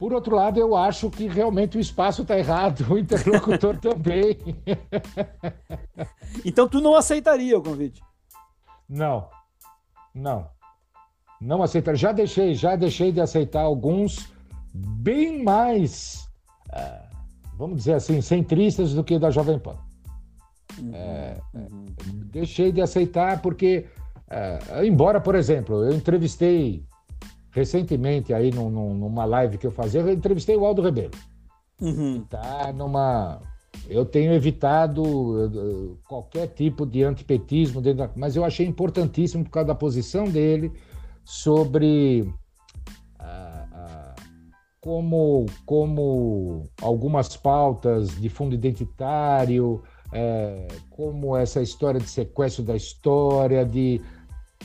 [0.00, 4.38] Por outro lado, eu acho que realmente o espaço está errado, o interlocutor também.
[6.42, 8.02] então tu não aceitaria o convite?
[8.88, 9.28] Não,
[10.14, 10.48] não,
[11.38, 11.98] não aceitaria.
[11.98, 14.32] Já deixei, já deixei de aceitar alguns
[14.72, 16.26] bem mais,
[16.70, 17.06] uh,
[17.58, 19.76] vamos dizer assim, centristas do que da Jovem Pan.
[20.78, 21.86] Uhum, é, uhum.
[22.32, 23.84] Deixei de aceitar porque,
[24.30, 26.88] uh, embora, por exemplo, eu entrevistei
[27.50, 31.12] recentemente aí num, numa live que eu fazia, eu entrevistei o Aldo Rebelo.
[31.80, 32.24] Uhum.
[32.28, 33.40] Tá numa.
[33.88, 38.10] Eu tenho evitado uh, qualquer tipo de antipetismo, dentro da...
[38.14, 40.72] mas eu achei importantíssimo por causa da posição dele
[41.24, 44.22] sobre uh, uh,
[44.80, 49.82] como, como algumas pautas de fundo identitário,
[50.12, 54.00] é, como essa história de sequestro da história, de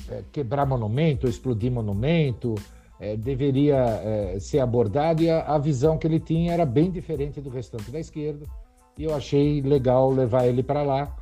[0.10, 2.56] é, quebrar monumento, explodir monumento,
[2.99, 7.41] é, deveria é, ser abordado e a, a, visão que ele tinha era bem diferente
[7.41, 8.45] do restante da esquerda.
[8.97, 11.13] E eu achei legal levar ele para lá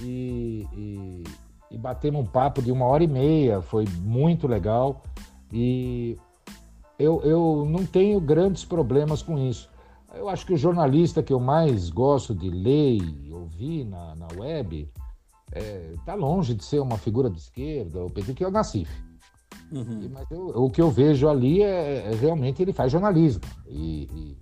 [0.00, 1.24] e, e,
[1.70, 5.02] e batemos um papo de uma hora e meia, foi muito legal.
[5.52, 6.16] E
[6.98, 9.68] eu, eu não tenho grandes problemas com isso.
[10.14, 14.28] Eu acho que o jornalista que eu mais gosto de ler e ouvir na, na
[14.36, 14.90] web
[15.52, 18.90] está é, longe de ser uma figura de esquerda, o PT, que é o Nassif.
[19.72, 20.10] Uhum.
[20.12, 23.42] Mas eu, o que eu vejo ali é, é, realmente ele faz jornalismo.
[23.68, 24.36] E, e,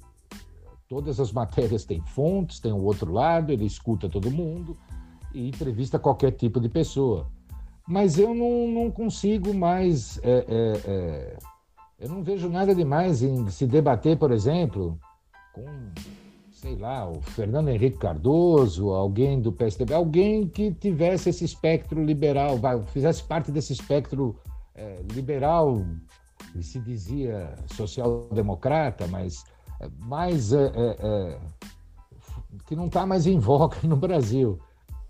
[0.88, 4.76] todas as matérias têm fontes, tem o outro lado, ele escuta todo mundo
[5.34, 7.26] e entrevista qualquer tipo de pessoa.
[7.86, 10.18] Mas eu não, não consigo mais.
[10.22, 11.38] É, é, é
[11.98, 14.96] eu não vejo nada demais em se debater, por exemplo,
[15.52, 15.64] com,
[16.52, 22.56] sei lá, o Fernando Henrique Cardoso, alguém do PSDB, alguém que tivesse esse espectro liberal,
[22.92, 24.36] fizesse parte desse espectro
[24.78, 25.84] é, liberal,
[26.52, 29.44] que se dizia social-democrata, mas
[29.98, 31.38] mais é, é, é
[32.66, 34.58] que não está mais em voga no Brasil.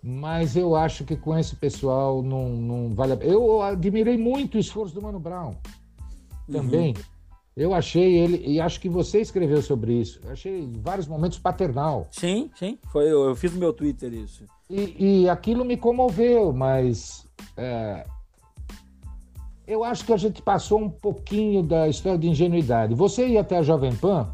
[0.02, 3.32] Mas eu acho que com esse pessoal não, não vale a pena.
[3.32, 5.54] Eu admirei muito o esforço do Mano Brown
[6.50, 6.94] também.
[6.96, 7.02] Uhum.
[7.56, 11.40] Eu achei ele, e acho que você escreveu sobre isso, eu achei em vários momentos
[11.40, 12.06] paternal.
[12.12, 14.44] Sim, sim, foi, eu, eu fiz no meu Twitter isso.
[14.70, 17.26] E, e aquilo me comoveu, mas
[17.56, 18.06] é,
[19.68, 22.94] eu acho que a gente passou um pouquinho da história de ingenuidade.
[22.94, 24.30] Você ir até a Jovem Pan,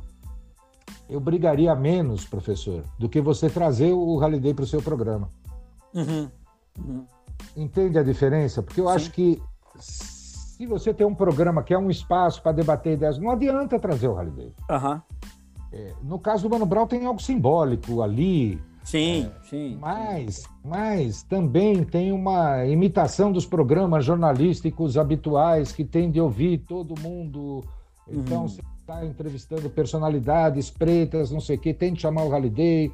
[1.10, 5.28] eu brigaria menos, professor, do que você trazer o Halliday para o seu programa.
[5.92, 6.30] Uhum.
[6.78, 7.04] Uhum.
[7.56, 8.62] Entende a diferença?
[8.62, 8.94] Porque eu Sim.
[8.94, 9.42] acho que
[9.80, 14.06] se você tem um programa que é um espaço para debater ideias, não adianta trazer
[14.06, 14.54] o Halliday.
[14.70, 15.00] Uhum.
[15.72, 18.62] É, no caso do Mano Brown tem algo simbólico ali.
[18.84, 19.78] Sim, é, sim.
[19.80, 26.94] Mas, mas também tem uma imitação dos programas jornalísticos habituais que tem de ouvir todo
[27.00, 27.64] mundo.
[28.06, 28.48] Então, uhum.
[28.48, 32.92] você está entrevistando personalidades pretas, não sei o quê, tem de chamar o Halliday,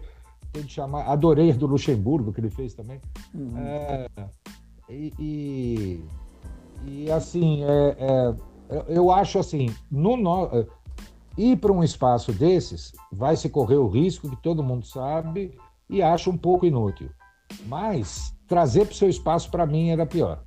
[0.53, 1.07] tem de chamar.
[1.09, 3.01] Adorei do Luxemburgo, que ele fez também.
[3.35, 3.59] Uhum.
[3.59, 4.09] É,
[4.89, 6.05] e, e
[6.87, 10.67] e assim, é, é, eu acho assim, no, no,
[11.37, 15.53] ir para um espaço desses vai se correr o risco que todo mundo sabe
[15.91, 17.11] e acho um pouco inútil.
[17.67, 20.43] Mas trazer para o seu espaço, para mim, era pior.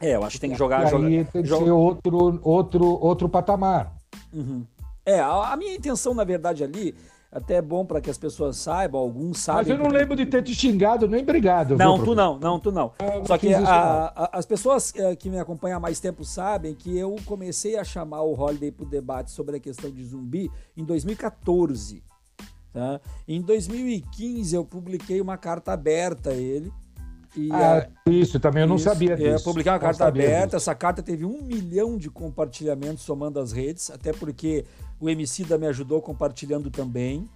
[0.00, 0.90] É, eu acho que tem que jogar.
[0.92, 1.64] E aí tem que joga...
[1.64, 3.92] ser outro, outro, outro patamar.
[4.32, 4.64] Uhum.
[5.04, 6.94] É, a, a minha intenção, na verdade, ali
[7.32, 9.62] até é bom para que as pessoas saibam, alguns sabem.
[9.62, 9.98] Mas eu não porque...
[9.98, 11.76] lembro de ter te xingado nem brigado.
[11.76, 12.92] Não, viu, tu não, não, tu não.
[12.98, 16.74] não Só que a, a, as pessoas eh, que me acompanham há mais tempo sabem
[16.74, 20.50] que eu comecei a chamar o Holiday para o debate sobre a questão de zumbi
[20.76, 22.02] em 2014.
[22.72, 23.00] Tá?
[23.26, 26.72] Em 2015 eu publiquei uma carta aberta a ele.
[27.36, 28.10] E ah, a...
[28.10, 29.28] isso também eu não isso, sabia disso.
[29.28, 30.56] Eu publiquei uma carta aberta, disso.
[30.56, 34.64] essa carta teve um milhão de compartilhamentos somando as redes, até porque
[35.00, 37.28] o MC da me ajudou compartilhando também.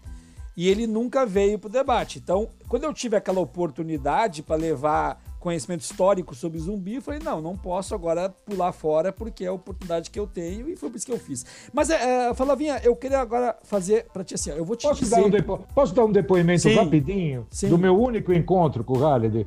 [0.56, 2.20] E ele nunca veio para o debate.
[2.20, 7.38] Então, quando eu tive aquela oportunidade para levar conhecimento histórico sobre zumbi, eu falei, não,
[7.38, 10.96] não posso agora pular fora porque é a oportunidade que eu tenho e foi por
[10.96, 11.44] isso que eu fiz.
[11.70, 15.04] Mas, é, é Falavinha, eu queria agora fazer para ti assim, eu vou te posso
[15.04, 15.16] dizer...
[15.16, 15.60] Dar um depo...
[15.74, 17.68] Posso dar um depoimento sim, rapidinho sim.
[17.68, 19.46] do meu único encontro com o Halliday?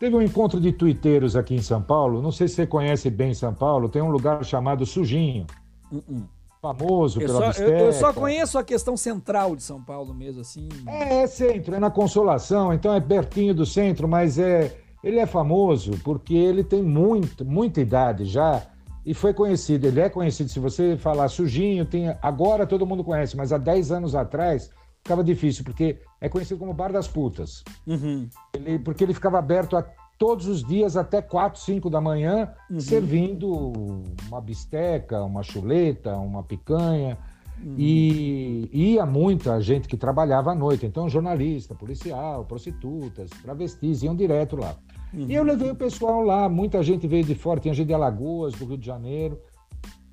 [0.00, 3.32] Teve um encontro de tuiteiros aqui em São Paulo, não sei se você conhece bem
[3.32, 5.46] São Paulo, tem um lugar chamado Sujinho.
[5.92, 9.80] Uh -uh famoso eu pela só, eu, eu, só conheço a questão central de São
[9.80, 10.68] Paulo mesmo, assim.
[10.88, 15.26] É, é centro, é na Consolação, então é pertinho do centro, mas é ele é
[15.26, 18.66] famoso porque ele tem muito, muita idade já
[19.04, 19.86] e foi conhecido.
[19.86, 23.92] Ele é conhecido, se você falar sujinho, tem, agora todo mundo conhece, mas há 10
[23.92, 24.68] anos atrás
[25.04, 27.62] ficava difícil, porque é conhecido como Bar das Putas.
[27.86, 28.28] Uhum.
[28.52, 29.86] Ele, porque ele ficava aberto a
[30.18, 32.80] todos os dias até 4, 5 da manhã, uhum.
[32.80, 37.16] servindo uma bisteca, uma chuleta, uma picanha.
[37.64, 37.76] Uhum.
[37.78, 44.56] E ia muita gente que trabalhava à noite, então jornalista, policial, prostitutas, travestis, iam direto
[44.56, 44.76] lá.
[45.16, 45.26] Uhum.
[45.28, 48.54] E eu levei o pessoal lá, muita gente veio de fora, tinha gente de Alagoas,
[48.54, 49.40] do Rio de Janeiro.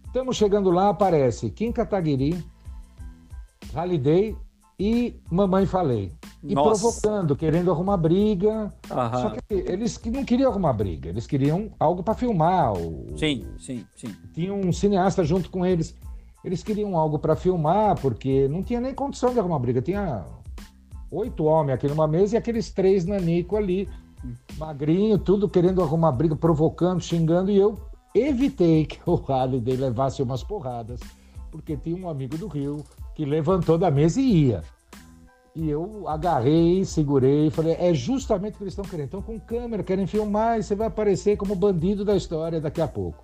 [0.06, 2.42] Estamos chegando lá, aparece Kim Kataguiri,
[3.76, 4.36] Holiday
[4.80, 6.12] e Mamãe Falei.
[6.44, 6.82] E Nossa.
[6.82, 8.74] provocando, querendo arrumar briga.
[8.92, 9.22] Aham.
[9.22, 12.74] Só que eles não queriam arrumar briga, eles queriam algo para filmar.
[13.18, 14.14] Sim, sim, sim.
[14.34, 15.96] Tinha um cineasta junto com eles.
[16.44, 19.82] Eles queriam algo para filmar, porque não tinha nem condição de arrumar briga.
[19.82, 20.26] Tinha
[21.10, 23.88] oito homens aqui numa mesa e aqueles três nanico ali,
[24.58, 27.52] magrinho, tudo querendo arrumar briga, provocando, xingando.
[27.52, 27.80] E eu
[28.16, 31.00] evitei que o Halliday levasse umas porradas,
[31.52, 32.84] porque tinha um amigo do Rio
[33.16, 34.64] que levantou da mesa e ia.
[35.56, 39.06] E eu agarrei, segurei falei: é justamente o que eles estão querendo.
[39.06, 42.88] Estão com câmera, querem filmar e você vai aparecer como bandido da história daqui a
[42.88, 43.24] pouco.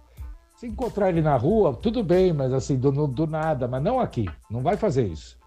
[0.55, 4.25] Se encontrar ele na rua, tudo bem, mas assim, do, do nada, mas não aqui.
[4.51, 5.38] Não vai fazer isso.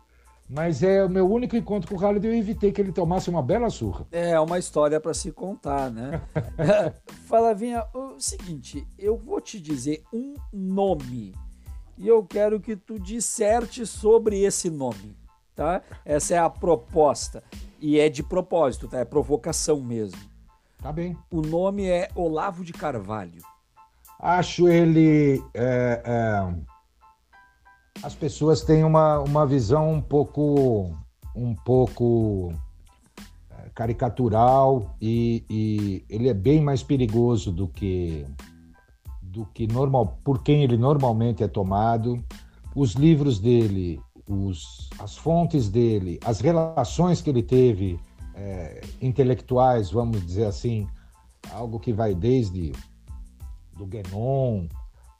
[0.54, 3.30] Mas é o meu único encontro com o Khaled e eu evitei que ele tomasse
[3.30, 4.06] uma bela surra.
[4.12, 6.20] É uma história para se contar, né?
[7.26, 11.34] Falavinha, o seguinte, eu vou te dizer um nome
[11.96, 15.16] e eu quero que tu disserte sobre esse nome.
[15.56, 15.80] tá?
[16.04, 17.42] Essa é a proposta.
[17.80, 18.98] E é de propósito, tá?
[18.98, 20.20] É provocação mesmo.
[20.82, 21.16] Tá bem.
[21.30, 23.40] O nome é Olavo de Carvalho.
[24.20, 25.42] Acho ele.
[25.54, 26.71] É, é,
[28.02, 30.94] as pessoas têm uma, uma visão um pouco.
[31.34, 32.52] um pouco
[33.50, 38.26] é, caricatural e, e ele é bem mais perigoso do que
[39.22, 42.22] do que normal por quem ele normalmente é tomado
[42.74, 43.98] os livros dele
[44.28, 47.98] os, as fontes dele, as relações que ele teve
[48.34, 50.86] é, intelectuais, vamos dizer assim,
[51.50, 52.72] algo que vai desde
[53.76, 54.66] do Guénon,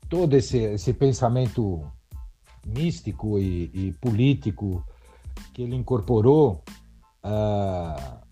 [0.09, 1.83] todo esse, esse pensamento
[2.66, 4.84] místico e, e político
[5.52, 6.62] que ele incorporou,
[7.24, 8.22] uh,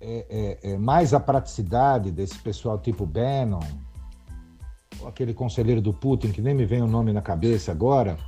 [0.00, 3.62] é, é, é, mais a praticidade desse pessoal tipo Bannon,
[5.06, 8.18] aquele conselheiro do Putin, que nem me vem o nome na cabeça agora,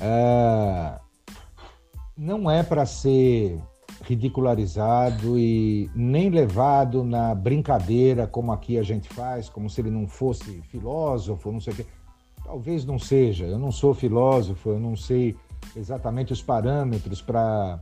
[0.00, 0.98] é,
[2.16, 3.60] não é para ser
[4.04, 10.06] ridicularizado e nem levado na brincadeira como aqui a gente faz, como se ele não
[10.06, 11.86] fosse filósofo, não sei o quê.
[12.48, 13.44] Talvez não seja.
[13.44, 15.36] Eu não sou filósofo, eu não sei
[15.76, 17.78] exatamente os parâmetros para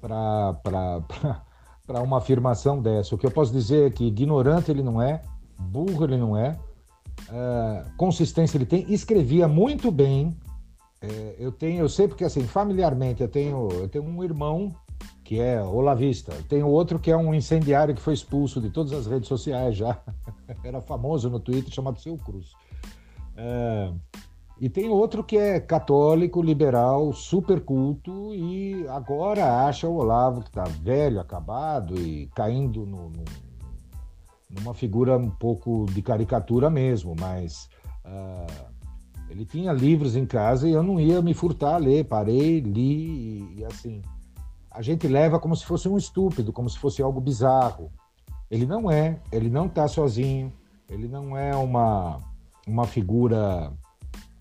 [0.00, 3.14] para uma afirmação dessa.
[3.14, 5.20] O que eu posso dizer é que ignorante ele não é,
[5.58, 6.58] burro ele não é,
[7.28, 10.34] uh, consistência ele tem, escrevia muito bem,
[11.02, 14.74] é, eu tenho, eu sei porque assim, familiarmente, eu tenho, eu tenho um irmão
[15.22, 18.94] que é olavista, eu tenho outro que é um incendiário que foi expulso de todas
[18.94, 20.00] as redes sociais já,
[20.64, 22.54] era famoso no Twitter, chamado Seu Cruz.
[23.42, 23.92] É,
[24.60, 30.48] e tem outro que é católico, liberal, super culto e agora acha o Olavo que
[30.48, 33.24] está velho, acabado e caindo no, no,
[34.50, 37.70] numa figura um pouco de caricatura mesmo, mas
[38.04, 38.70] uh,
[39.30, 42.04] ele tinha livros em casa e eu não ia me furtar a ler.
[42.04, 44.02] Parei, li e, e assim.
[44.70, 47.90] A gente leva como se fosse um estúpido, como se fosse algo bizarro.
[48.50, 50.52] Ele não é, ele não está sozinho,
[50.88, 52.20] ele não é uma,
[52.66, 53.72] uma figura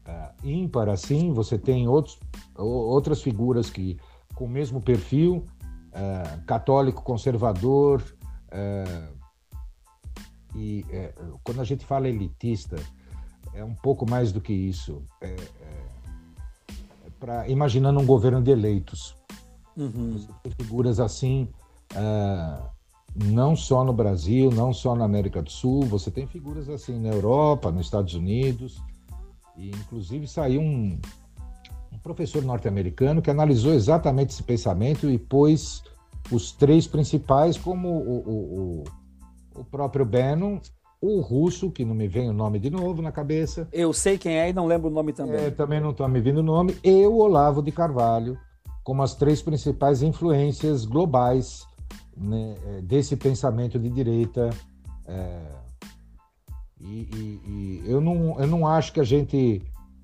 [0.08, 1.34] uh, ímpar assim.
[1.34, 2.20] Você tem outros,
[2.56, 3.98] outras figuras que
[4.36, 5.44] com o mesmo perfil,
[5.90, 8.04] uh, católico conservador.
[8.52, 9.20] Uh,
[10.56, 10.84] e
[11.44, 12.76] quando a gente fala elitista,
[13.54, 15.04] é um pouco mais do que isso.
[15.22, 15.90] É, é,
[17.20, 19.16] para imaginando um governo de eleitos.
[19.78, 20.14] Uhum.
[20.14, 21.48] Você tem figuras assim,
[23.16, 27.10] não só no Brasil, não só na América do Sul, você tem figuras assim na
[27.10, 28.82] Europa, nos Estados Unidos,
[29.58, 31.00] e inclusive saiu um,
[31.92, 35.84] um professor norte-americano que analisou exatamente esse pensamento e pôs
[36.32, 38.84] os três principais como o, o,
[39.56, 40.60] o, o próprio Bannon
[41.02, 43.68] o russo, que não me vem o nome de novo na cabeça.
[43.72, 45.46] Eu sei quem é e não lembro o nome também.
[45.46, 46.76] É, também não está me vindo o nome.
[46.84, 48.38] E o Olavo de Carvalho,
[48.84, 51.66] como as três principais influências globais
[52.20, 54.50] né, é, desse pensamento de direita.
[55.08, 55.42] É,
[56.80, 59.62] e, e, e, eu, não, eu não acho que a gente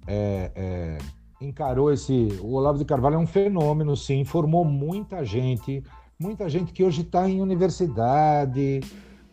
[0.07, 0.97] é, é,
[1.41, 2.39] encarou esse.
[2.41, 5.83] O Olavo de Carvalho é um fenômeno, sim, formou muita gente,
[6.19, 8.81] muita gente que hoje está em universidade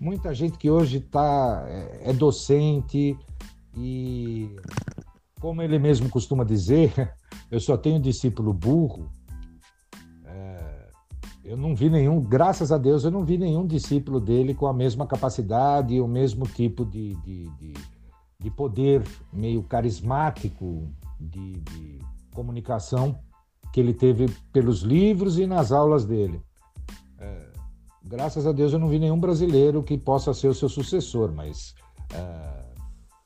[0.03, 3.17] muita gente que hoje tá, é, é docente
[3.77, 4.57] e,
[5.41, 6.93] como ele mesmo costuma dizer,
[7.49, 9.09] eu só tenho discípulo burro.
[11.45, 14.73] Eu não vi nenhum, graças a Deus, eu não vi nenhum discípulo dele com a
[14.73, 17.73] mesma capacidade, o mesmo tipo de, de, de,
[18.39, 20.89] de poder meio carismático
[21.19, 21.99] de, de
[22.33, 23.19] comunicação
[23.73, 26.41] que ele teve pelos livros e nas aulas dele.
[27.19, 27.49] É,
[28.05, 31.75] graças a Deus eu não vi nenhum brasileiro que possa ser o seu sucessor, mas
[32.15, 32.63] é,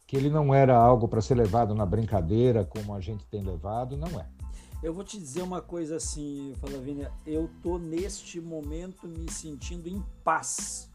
[0.07, 3.95] que ele não era algo para ser levado na brincadeira como a gente tem levado,
[3.95, 4.27] não é.
[4.87, 10.01] Eu vou te dizer uma coisa assim, Flavinha, eu tô neste momento me sentindo em
[10.23, 10.89] paz,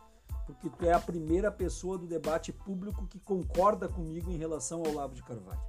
[0.46, 4.94] porque tu é a primeira pessoa do debate público que concorda comigo em relação ao
[4.94, 5.60] Olavo de Carvalho.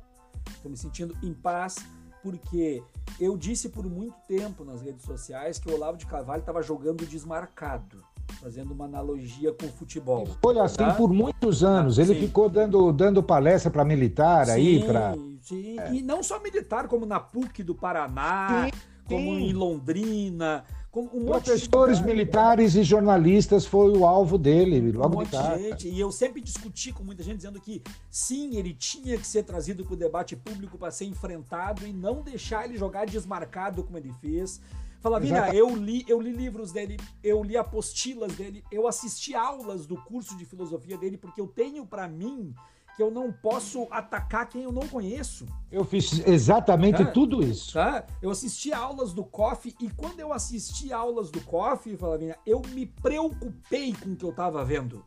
[0.50, 1.84] Estou me sentindo em paz
[2.22, 2.80] porque
[3.18, 7.04] eu disse por muito tempo nas redes sociais que o Olavo de Carvalho estava jogando
[7.04, 8.04] desmarcado,
[8.41, 10.26] fazendo uma analogia com o futebol.
[10.43, 10.95] Foi assim tá?
[10.95, 11.99] por muitos anos.
[11.99, 12.20] Ele sim.
[12.20, 15.14] ficou dando, dando palestra para militar sim, aí, para.
[15.41, 15.95] Sim, é.
[15.95, 20.64] e não só militar, como na PUC do Paraná, sim, como em Londrina.
[20.95, 25.89] Um Professores militares e jornalistas foi o alvo dele, logo um monte de gente.
[25.89, 29.87] E eu sempre discuti com muita gente dizendo que sim, ele tinha que ser trazido
[29.87, 34.12] para o debate público para ser enfrentado e não deixar ele jogar desmarcado como ele
[34.20, 34.61] fez.
[35.03, 39.96] Falavinha, eu li, eu li livros dele, eu li apostilas dele, eu assisti aulas do
[39.96, 42.55] curso de filosofia dele, porque eu tenho para mim
[42.94, 45.44] que eu não posso atacar quem eu não conheço.
[45.72, 47.11] Eu fiz exatamente tá?
[47.11, 47.72] tudo isso.
[47.72, 48.07] Tá?
[48.20, 52.86] Eu assisti aulas do COF e quando eu assisti aulas do COF, Flavinha, eu me
[52.86, 55.05] preocupei com o que eu estava vendo.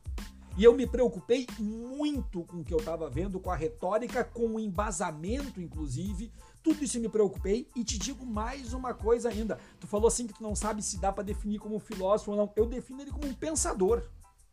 [0.58, 4.56] E eu me preocupei muito com o que eu estava vendo, com a retórica, com
[4.56, 6.32] o embasamento, inclusive.
[6.66, 7.70] Tudo isso eu me preocupei.
[7.76, 9.59] E te digo mais uma coisa ainda.
[9.80, 12.51] Tu falou assim que tu não sabe se dá para definir como filósofo ou não.
[12.55, 14.01] Eu defino ele como um pensador.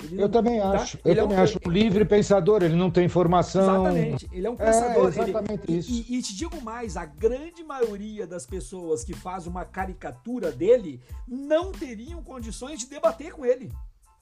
[0.04, 0.72] Ele eu não, também tá?
[0.72, 0.98] acho.
[0.98, 1.42] Eu ele também é um...
[1.42, 3.86] acho um livre pensador, ele não tem formação.
[3.86, 4.28] Exatamente.
[4.30, 5.06] Ele é um pensador.
[5.06, 5.78] É, exatamente ele...
[5.78, 5.90] isso.
[5.90, 11.00] E, e, te digo mais, a grande maioria das pessoas que faz uma caricatura dele
[11.26, 13.72] não teriam condições de debater com ele.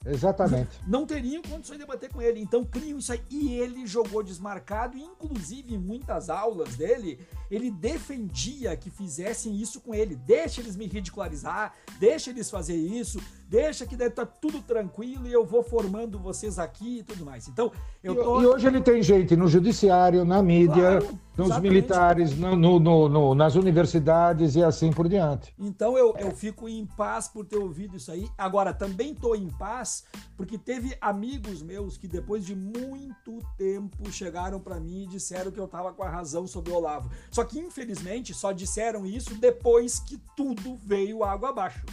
[0.05, 0.69] Exatamente.
[0.87, 2.39] Não teriam condições de debater com ele.
[2.39, 3.21] Então criam isso aí.
[3.29, 9.93] E ele jogou desmarcado, inclusive em muitas aulas dele, ele defendia que fizessem isso com
[9.93, 10.15] ele.
[10.15, 13.19] Deixa eles me ridicularizar, deixa eles fazer isso,
[13.51, 17.25] deixa que deve estar tá tudo tranquilo e eu vou formando vocês aqui e tudo
[17.25, 17.49] mais.
[17.49, 17.69] Então,
[18.01, 18.41] eu tô...
[18.41, 23.35] E hoje ele tem gente no judiciário, na mídia, claro, nos militares, no, no, no,
[23.35, 25.53] nas universidades e assim por diante.
[25.59, 28.25] Então eu, eu fico em paz por ter ouvido isso aí.
[28.37, 30.05] Agora, também estou em paz
[30.37, 35.59] porque teve amigos meus que depois de muito tempo chegaram para mim e disseram que
[35.59, 37.11] eu estava com a razão sobre o Olavo.
[37.29, 41.83] Só que infelizmente só disseram isso depois que tudo veio água abaixo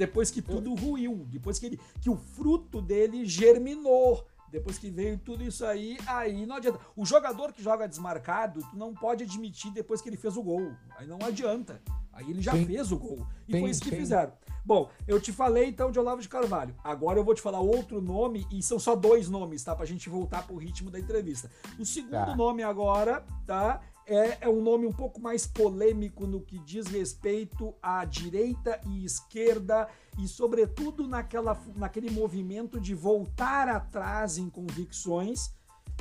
[0.00, 4.26] depois que tudo ruiu, depois que, ele, que o fruto dele germinou.
[4.50, 6.80] Depois que veio tudo isso aí, aí não adianta.
[6.96, 10.72] O jogador que joga desmarcado, tu não pode admitir depois que ele fez o gol.
[10.96, 11.82] Aí não adianta.
[12.12, 12.64] Aí ele já sim.
[12.64, 13.26] fez o gol.
[13.46, 13.96] E sim, foi isso que sim.
[13.96, 14.32] fizeram.
[14.64, 16.74] Bom, eu te falei então de Olavo de Carvalho.
[16.82, 19.76] Agora eu vou te falar outro nome, e são só dois nomes, tá?
[19.76, 21.50] Pra gente voltar pro ritmo da entrevista.
[21.78, 22.34] O segundo tá.
[22.34, 23.82] nome agora, tá?
[24.10, 29.04] É, é um nome um pouco mais polêmico no que diz respeito à direita e
[29.04, 29.86] esquerda
[30.18, 35.52] e, sobretudo, naquela, naquele movimento de voltar atrás em convicções.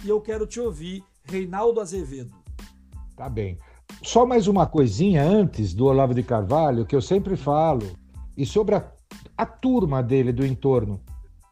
[0.03, 2.34] E eu quero te ouvir, Reinaldo Azevedo.
[3.16, 3.60] Tá bem.
[4.01, 7.95] Só mais uma coisinha antes do Olavo de Carvalho, que eu sempre falo,
[8.36, 8.91] e sobre a,
[9.38, 10.99] a turma dele, do entorno.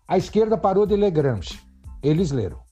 [0.08, 1.60] A esquerda parou de ler Gramsci.
[2.02, 2.67] Eles leram.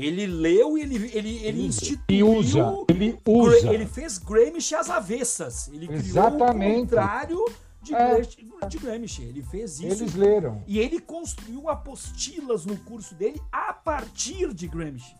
[0.00, 2.06] Ele leu e ele, ele, ele instituiu.
[2.08, 2.74] E usa.
[2.88, 3.72] Ele usa.
[3.72, 5.68] Ele fez Gramsci às avessas.
[5.68, 6.58] Ele Exatamente.
[6.58, 7.44] criou o contrário
[7.82, 8.20] de, é.
[8.68, 9.22] de Gramsci.
[9.22, 10.02] Ele fez isso.
[10.02, 10.62] Eles leram.
[10.66, 15.14] E ele construiu apostilas no curso dele a partir de Gramsci.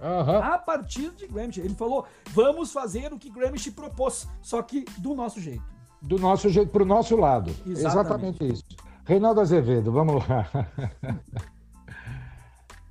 [0.00, 0.38] Uhum.
[0.38, 1.60] A partir de Gramsci.
[1.60, 5.64] Ele falou: vamos fazer o que Gramsci propôs, só que do nosso jeito.
[6.02, 7.50] Do nosso jeito, para o nosso lado.
[7.66, 8.44] Exatamente.
[8.44, 8.64] Exatamente isso.
[9.04, 10.48] Reinaldo Azevedo, vamos lá.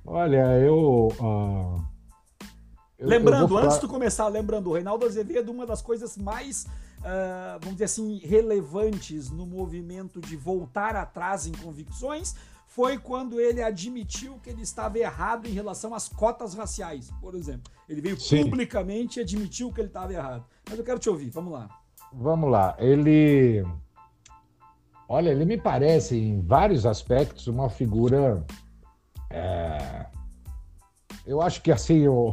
[0.06, 1.08] Olha, eu.
[1.20, 1.84] Uh,
[2.98, 6.64] eu lembrando, eu antes de começar, lembrando, o Reinaldo Azevedo, uma das coisas mais,
[7.00, 12.34] uh, vamos dizer assim, relevantes no movimento de voltar atrás em convicções
[12.66, 17.72] foi quando ele admitiu que ele estava errado em relação às cotas raciais, por exemplo.
[17.88, 18.44] Ele veio Sim.
[18.44, 20.44] publicamente e admitiu que ele estava errado.
[20.68, 21.68] Mas eu quero te ouvir, vamos lá.
[22.12, 22.76] Vamos lá.
[22.78, 23.64] Ele.
[25.08, 28.44] Olha, ele me parece, em vários aspectos, uma figura
[29.30, 30.06] é...
[31.26, 32.32] Eu acho que assim, o,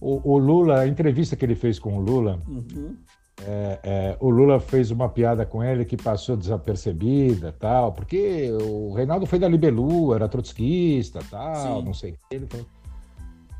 [0.00, 2.96] o, o, Lula, a entrevista que ele fez com o Lula, uhum.
[3.42, 8.94] é, é, o Lula fez uma piada com ele que passou desapercebida, tal, porque o
[8.94, 11.84] Reinaldo foi da Libelu, era trotskista, tal, Sim.
[11.84, 12.16] não sei.
[12.30, 12.66] Ele falou,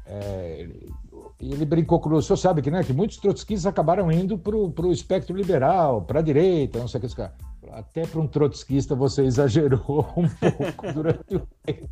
[0.07, 0.93] é, ele,
[1.39, 4.93] ele brincou com o senhor sabe que, né, que muitos trotskistas acabaram indo para o
[4.93, 7.23] espectro liberal, para a direita, não sei o que.
[7.71, 11.89] Até para um trotskista você exagerou um pouco durante o tempo.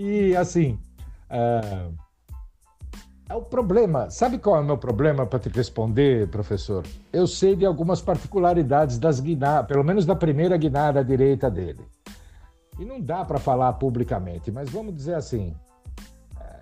[0.00, 0.78] E assim,
[1.28, 1.88] é,
[3.28, 4.08] é o problema.
[4.10, 6.86] Sabe qual é o meu problema para te responder, professor?
[7.12, 11.84] Eu sei de algumas particularidades das guinadas, pelo menos da primeira guinada direita dele.
[12.78, 15.52] E não dá para falar publicamente, mas vamos dizer assim.
[16.40, 16.60] É,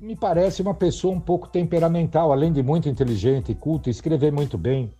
[0.00, 4.92] me parece uma pessoa um pouco temperamental, além de muito inteligente, culta, escrever muito bem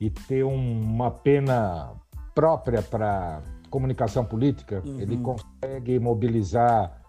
[0.00, 1.92] e ter uma pena
[2.34, 3.40] própria para
[3.74, 5.00] comunicação política, uhum.
[5.00, 7.02] ele consegue mobilizar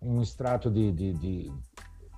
[0.00, 1.52] um extrato de, de, de,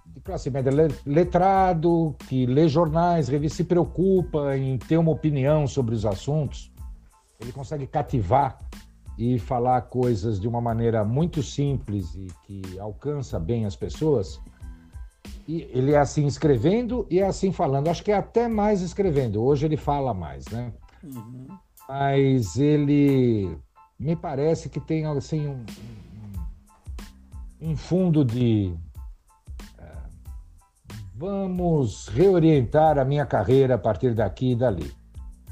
[0.07, 0.71] de, classe média
[1.07, 6.71] letrado, que lê jornais, se preocupa em ter uma opinião sobre os assuntos.
[7.41, 8.59] Ele consegue cativar
[9.17, 14.39] e falar coisas de uma maneira muito simples e que alcança bem as pessoas.
[15.49, 17.89] E ele é assim escrevendo e é assim falando.
[17.89, 19.43] Acho que é até mais escrevendo.
[19.43, 20.75] Hoje ele fala mais, né?
[21.03, 21.47] Uhum.
[21.89, 23.59] Mas ele
[24.05, 25.65] me parece que tem assim um,
[27.63, 28.75] um, um fundo de
[29.79, 29.93] é,
[31.15, 34.93] vamos reorientar a minha carreira a partir daqui e dali.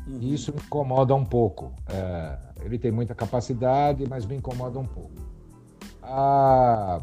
[0.07, 0.19] Uhum.
[0.21, 1.73] E isso me incomoda um pouco.
[1.89, 5.13] É, ele tem muita capacidade, mas me incomoda um pouco.
[6.03, 7.03] A,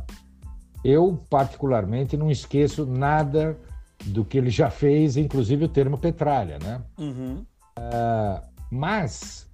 [0.84, 3.58] Eu, particularmente, não esqueço nada
[4.06, 6.80] do que ele já fez, inclusive o termo petralha, né?
[7.00, 7.44] Uhum.
[7.76, 9.49] Uh, mas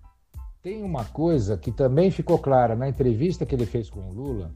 [0.65, 4.51] tem uma coisa que também ficou clara na entrevista que ele fez com o Lula,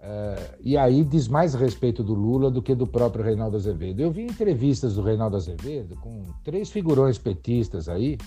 [0.00, 4.00] uh, e aí diz mais respeito do Lula do que do próprio Reinaldo Azevedo.
[4.00, 8.18] Eu vi entrevistas do Reinaldo Azevedo com três figurões petistas aí,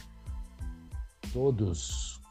[1.33, 2.21] todos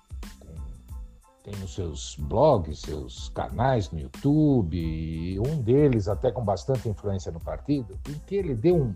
[1.43, 7.31] tem os seus blogs, seus canais no YouTube, e um deles até com bastante influência
[7.31, 8.95] no partido, em que ele deu um,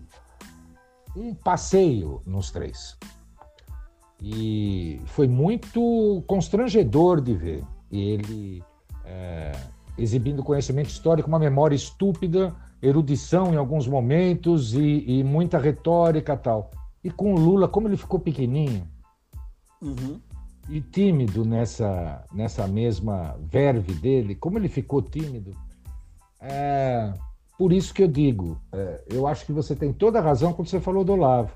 [1.15, 2.97] um passeio nos três.
[4.21, 8.61] E foi muito constrangedor de ver ele
[9.05, 9.51] é,
[9.97, 16.69] exibindo conhecimento histórico, uma memória estúpida, erudição em alguns momentos e, e muita retórica tal.
[17.03, 18.87] E com o Lula, como ele ficou pequenininho,
[19.81, 20.19] uhum
[20.69, 25.55] e tímido nessa, nessa mesma verve dele, como ele ficou tímido,
[26.39, 27.11] é,
[27.57, 30.67] por isso que eu digo, é, eu acho que você tem toda a razão quando
[30.67, 31.51] você falou do Olavo.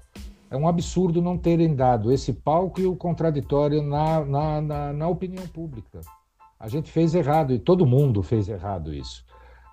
[0.53, 5.07] É um absurdo não terem dado esse palco e o contraditório na, na, na, na
[5.07, 6.01] opinião pública.
[6.59, 9.25] A gente fez errado e todo mundo fez errado isso.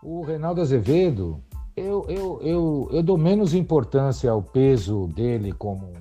[0.03, 1.39] O Reinaldo Azevedo,
[1.77, 5.93] eu, eu, eu, eu dou menos importância ao peso dele como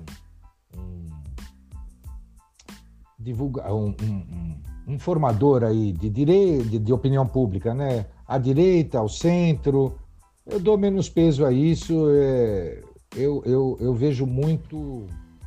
[3.18, 8.06] divulga, um, um, um, formador aí de, direita, de, de, opinião pública, né?
[8.26, 9.98] À direita, ao centro.
[10.46, 12.06] Eu dou menos peso a isso.
[12.12, 12.80] É,
[13.16, 15.06] eu, eu, eu vejo muito.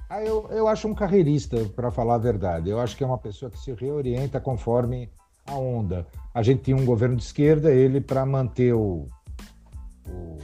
[0.09, 2.69] Ah, eu, eu acho um carreirista, para falar a verdade.
[2.69, 5.09] Eu acho que é uma pessoa que se reorienta conforme
[5.45, 6.05] a onda.
[6.33, 9.07] A gente tinha um governo de esquerda, ele, para manter o,
[10.07, 10.37] o,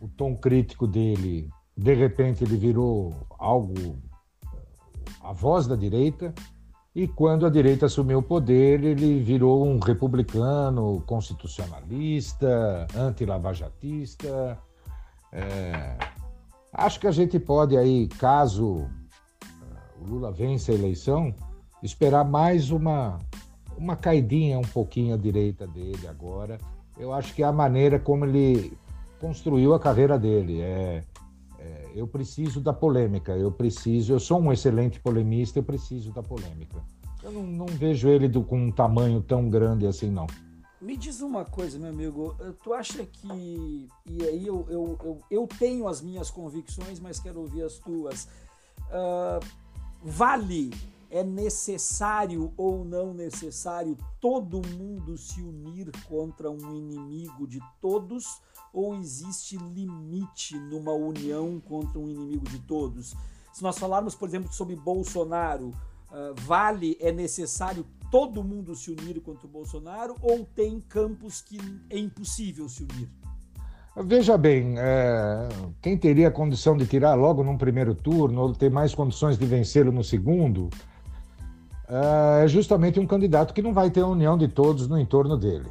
[0.00, 3.96] o tom crítico dele, de repente ele virou algo
[5.22, 6.32] a voz da direita,
[6.94, 14.58] e quando a direita assumiu o poder, ele virou um republicano, constitucionalista, anti-lavajatista.
[15.32, 15.96] É...
[16.72, 18.86] Acho que a gente pode aí, caso
[19.42, 21.34] eh, o Lula vença a eleição,
[21.82, 23.18] esperar mais uma,
[23.76, 26.58] uma caidinha um pouquinho à direita dele agora.
[26.98, 28.76] Eu acho que é a maneira como ele
[29.20, 30.60] construiu a carreira dele.
[30.60, 31.02] É,
[31.58, 36.22] é, eu preciso da polêmica, eu preciso, eu sou um excelente polemista, eu preciso da
[36.22, 36.76] polêmica.
[37.22, 40.26] Eu não, não vejo ele do, com um tamanho tão grande assim, não.
[40.80, 43.88] Me diz uma coisa, meu amigo, eh, tu acha que.
[44.06, 48.28] E aí eu, eu, eu, eu tenho as minhas convicções, mas quero ouvir as tuas.
[48.88, 49.44] Uh,
[50.02, 50.72] vale,
[51.10, 58.40] é necessário ou não necessário todo mundo se unir contra um inimigo de todos?
[58.72, 63.14] ou existe limite numa união contra um inimigo de todos?
[63.52, 69.20] Se nós falarmos, por exemplo, sobre Bolsonaro, uh, vale, é necessário todo mundo se unir
[69.20, 71.58] contra o Bolsonaro ou tem campos que
[71.90, 73.08] é impossível se unir?
[73.96, 75.48] Veja bem, é,
[75.82, 79.90] quem teria condição de tirar logo num primeiro turno ou ter mais condições de vencê-lo
[79.90, 80.70] no segundo
[81.88, 85.68] é justamente um candidato que não vai ter a união de todos no entorno dele.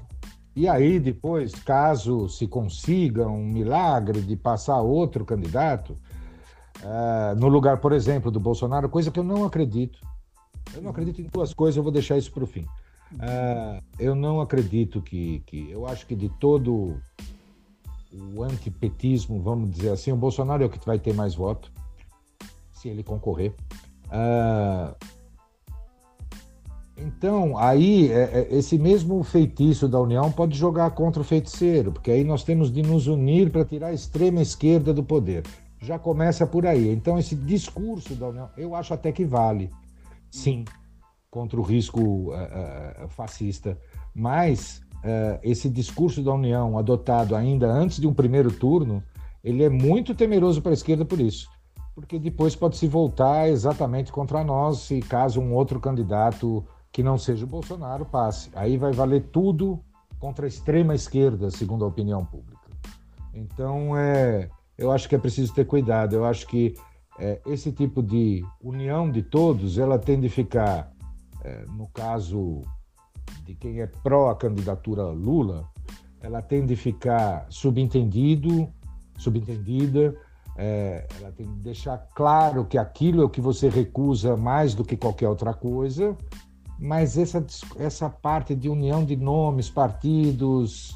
[0.56, 5.96] E aí, depois, caso se consiga um milagre de passar outro candidato,
[6.82, 10.00] uh, no lugar, por exemplo, do Bolsonaro, coisa que eu não acredito.
[10.74, 12.66] Eu não acredito em duas coisas, eu vou deixar isso para o fim.
[13.14, 15.70] Uh, eu não acredito que, que.
[15.72, 17.00] Eu acho que de todo
[18.14, 21.72] o antipetismo, vamos dizer assim, o Bolsonaro é o que vai ter mais voto,
[22.72, 23.54] se ele concorrer.
[24.06, 24.96] Uh,
[26.98, 32.10] então, aí, é, é, esse mesmo feitiço da União pode jogar contra o feiticeiro, porque
[32.10, 35.44] aí nós temos de nos unir para tirar a extrema esquerda do poder.
[35.80, 36.92] Já começa por aí.
[36.92, 39.70] Então, esse discurso da União, eu acho até que vale,
[40.30, 40.66] sim,
[41.30, 43.78] contra o risco uh, uh, fascista.
[44.14, 49.04] Mas uh, esse discurso da União, adotado ainda antes de um primeiro turno,
[49.44, 51.50] ele é muito temeroso para a esquerda por isso.
[51.94, 57.18] Porque depois pode se voltar exatamente contra nós se caso um outro candidato que não
[57.18, 58.50] seja o Bolsonaro passe.
[58.56, 59.80] Aí vai valer tudo
[60.20, 62.58] contra a extrema esquerda, segundo a opinião pública.
[63.34, 66.16] Então, é, eu acho que é preciso ter cuidado.
[66.16, 66.76] Eu acho que
[67.20, 70.92] é, esse tipo de união de todos, ela tem de ficar,
[71.44, 72.62] é, no caso
[73.44, 75.68] de quem é pró a candidatura Lula,
[76.22, 78.68] ela tem de ficar subentendido,
[79.18, 80.16] subentendida,
[80.56, 84.84] é, ela tem de deixar claro que aquilo é o que você recusa mais do
[84.84, 86.16] que qualquer outra coisa,
[86.80, 87.46] mas essa,
[87.78, 90.96] essa parte de união de nomes, partidos,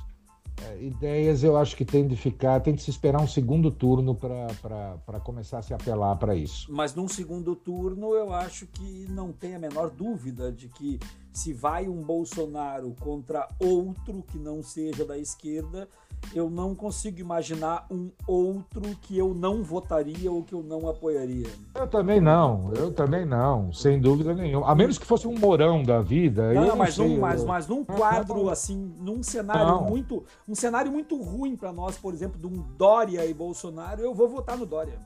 [0.79, 5.19] ideias eu acho que tem de ficar, tem que se esperar um segundo turno para
[5.23, 6.71] começar a se apelar para isso.
[6.71, 10.99] Mas num segundo turno eu acho que não tem a menor dúvida de que
[11.31, 15.87] se vai um Bolsonaro contra outro que não seja da esquerda,
[16.33, 21.47] eu não consigo imaginar um outro que eu não votaria ou que eu não apoiaria.
[21.75, 24.69] Eu também não, eu também não, sem dúvida nenhuma.
[24.69, 26.53] A menos que fosse um morão da vida.
[26.53, 29.83] Não, não mas, sei, num, mas, mas num quadro assim, num cenário não.
[29.83, 34.13] muito, um cenário muito ruim para nós, por exemplo, de um Dória e Bolsonaro, eu
[34.13, 34.97] vou votar no Dória.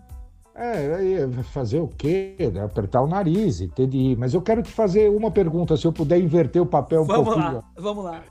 [0.57, 2.38] É, fazer o quê?
[2.63, 4.18] Apertar o nariz e ter de ir.
[4.18, 7.26] Mas eu quero te fazer uma pergunta, se eu puder inverter o papel um vamos
[7.26, 7.55] pouquinho.
[7.55, 8.24] Lá, vamos lá.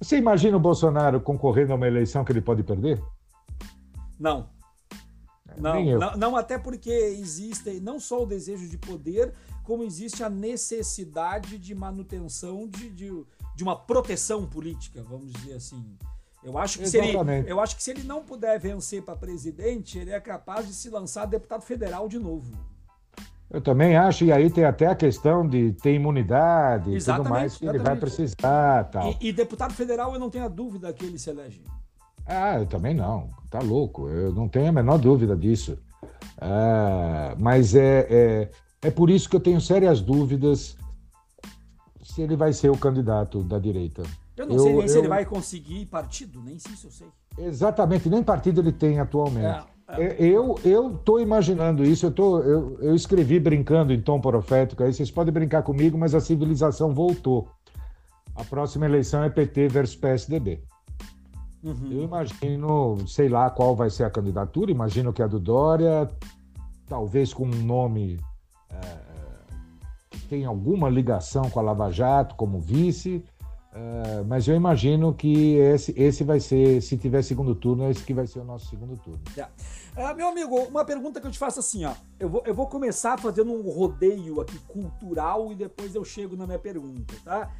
[0.00, 3.02] Você imagina o Bolsonaro concorrendo a uma eleição que ele pode perder?
[4.18, 4.48] Não.
[5.48, 9.34] É, não, não, não, até porque existe não só o desejo de poder,
[9.64, 13.10] como existe a necessidade de manutenção de, de,
[13.56, 15.96] de uma proteção política, vamos dizer assim.
[16.42, 19.98] Eu acho, que se ele, eu acho que se ele não puder vencer para presidente,
[19.98, 22.56] ele é capaz de se lançar deputado federal de novo.
[23.50, 27.56] Eu também acho, e aí tem até a questão de ter imunidade e tudo mais
[27.56, 27.68] que exatamente.
[27.68, 28.84] ele vai precisar.
[28.90, 29.16] Tal.
[29.20, 31.62] E, e, deputado federal, eu não tenho a dúvida que ele se elege.
[32.26, 33.30] Ah, eu também não.
[33.48, 34.06] Tá louco.
[34.08, 35.78] Eu não tenho a menor dúvida disso.
[36.38, 38.50] Ah, mas é, é,
[38.82, 40.76] é por isso que eu tenho sérias dúvidas
[42.02, 44.02] se ele vai ser o candidato da direita.
[44.36, 44.88] Eu não eu, sei nem eu...
[44.88, 47.08] se ele vai conseguir partido, nem se isso eu sei.
[47.38, 49.46] Exatamente, nem partido ele tem atualmente.
[49.46, 49.77] É.
[49.96, 54.92] Eu eu estou imaginando isso, eu, tô, eu, eu escrevi brincando em tom profético, aí
[54.92, 57.48] vocês podem brincar comigo, mas a civilização voltou.
[58.34, 60.60] A próxima eleição é PT versus PSDB.
[61.62, 61.88] Uhum.
[61.90, 66.08] Eu imagino, sei lá qual vai ser a candidatura, imagino que a do Dória,
[66.86, 68.20] talvez com um nome
[68.70, 68.98] é,
[70.10, 73.24] que tem alguma ligação com a Lava Jato, como vice,
[73.72, 78.14] é, mas eu imagino que esse, esse vai ser, se tiver segundo turno, esse que
[78.14, 79.20] vai ser o nosso segundo turno.
[79.36, 79.52] Yeah.
[79.96, 81.94] Uh, meu amigo, uma pergunta que eu te faço assim, ó.
[82.18, 86.46] Eu vou, eu vou começar fazendo um rodeio aqui cultural e depois eu chego na
[86.46, 87.50] minha pergunta, tá?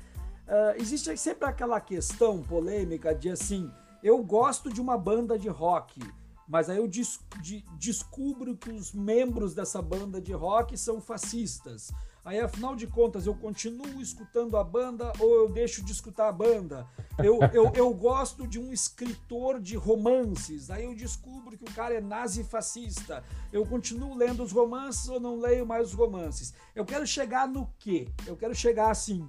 [0.46, 3.70] Uh, existe sempre aquela questão polêmica de assim,
[4.02, 6.00] eu gosto de uma banda de rock,
[6.48, 11.90] mas aí eu des de, descubro que os membros dessa banda de rock são fascistas.
[12.24, 16.32] Aí, afinal de contas, eu continuo escutando a banda ou eu deixo de escutar a
[16.32, 16.86] banda?
[17.18, 21.94] Eu, eu, eu gosto de um escritor de romances, aí eu descubro que o cara
[21.94, 23.24] é nazi-fascista.
[23.52, 26.52] Eu continuo lendo os romances ou não leio mais os romances?
[26.74, 28.08] Eu quero chegar no quê?
[28.26, 29.28] Eu quero chegar assim.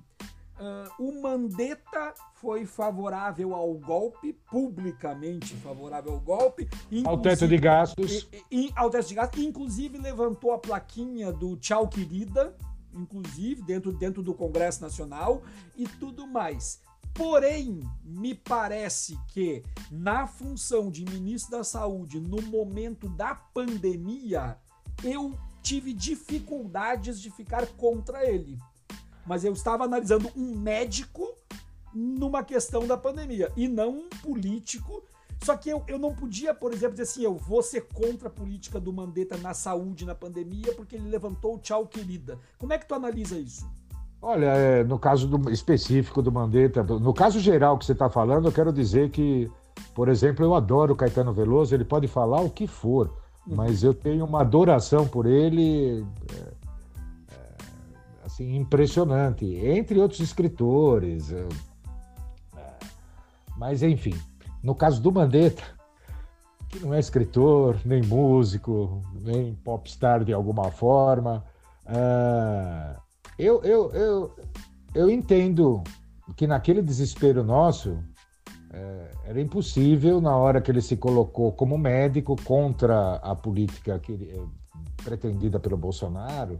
[0.60, 6.70] Uh, o Mandetta foi favorável ao golpe, publicamente favorável ao golpe.
[7.06, 8.28] Ao teto de gastos.
[8.52, 9.42] E, e, ao teto de gastos.
[9.42, 12.54] Inclusive levantou a plaquinha do Tchau Querida,
[12.94, 15.44] inclusive, dentro, dentro do Congresso Nacional
[15.76, 16.82] e tudo mais.
[17.14, 24.58] Porém, me parece que na função de ministro da Saúde, no momento da pandemia,
[25.04, 28.58] eu tive dificuldades de ficar contra ele.
[29.26, 31.36] Mas eu estava analisando um médico
[31.94, 35.04] numa questão da pandemia e não um político
[35.42, 38.32] só que eu, eu não podia, por exemplo, dizer assim, eu vou ser contra a
[38.32, 42.38] política do Mandetta na saúde, na pandemia, porque ele levantou o tchau, querida.
[42.58, 43.66] Como é que tu analisa isso?
[44.22, 48.50] Olha, é, no caso do, específico do Mandetta, no caso geral que você está falando,
[48.50, 49.50] eu quero dizer que,
[49.96, 53.08] por exemplo, eu adoro o Caetano Veloso, ele pode falar o que for,
[53.48, 53.56] uhum.
[53.56, 57.56] mas eu tenho uma adoração por ele é, é,
[58.26, 61.32] assim, impressionante, entre outros escritores.
[61.32, 61.48] É,
[63.58, 64.16] mas, enfim,
[64.64, 65.64] no caso do Mandetta,
[66.70, 71.44] que não é escritor, nem músico, nem popstar de alguma forma,
[71.86, 73.00] uh,
[73.38, 74.36] eu, eu, eu,
[74.94, 75.84] eu entendo
[76.36, 82.36] que naquele desespero nosso uh, era impossível, na hora que ele se colocou como médico
[82.44, 84.50] contra a política que, uh,
[85.04, 86.60] pretendida pelo Bolsonaro,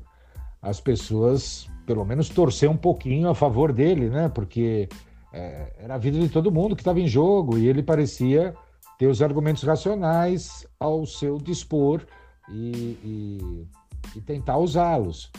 [0.62, 4.28] as pessoas, pelo menos, torcer um pouquinho a favor dele, né?
[4.28, 4.90] Porque
[5.34, 8.54] é, era a vida de todo mundo que estava em jogo e ele parecia
[8.98, 12.06] ter os argumentos racionais ao seu dispor
[12.50, 13.68] e, e,
[14.16, 15.32] e tentar usá-los.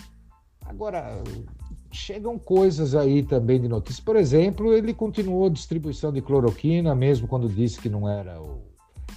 [0.64, 1.22] Agora,
[1.93, 4.01] chegam coisas aí também de notícias.
[4.01, 8.62] Por exemplo, ele continuou a distribuição de cloroquina, mesmo quando disse que não era o.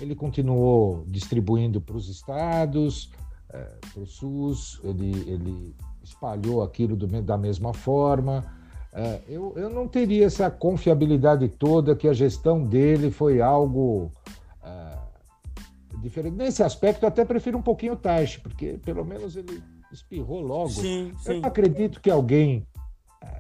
[0.02, 3.12] Ele continuou distribuindo para os estados,
[3.50, 3.60] é,
[3.94, 8.44] para o SUS, ele, ele espalhou aquilo do, da mesma forma.
[8.96, 14.12] É, eu, eu não teria essa confiabilidade toda que a gestão dele foi algo
[14.64, 14.98] é,
[15.98, 16.36] diferente.
[16.36, 20.70] Nesse aspecto, eu até prefiro um pouquinho o Taish, porque pelo menos ele espirrou logo.
[20.70, 21.40] Sim, sim.
[21.40, 22.68] Eu acredito que alguém
[23.24, 23.38] é,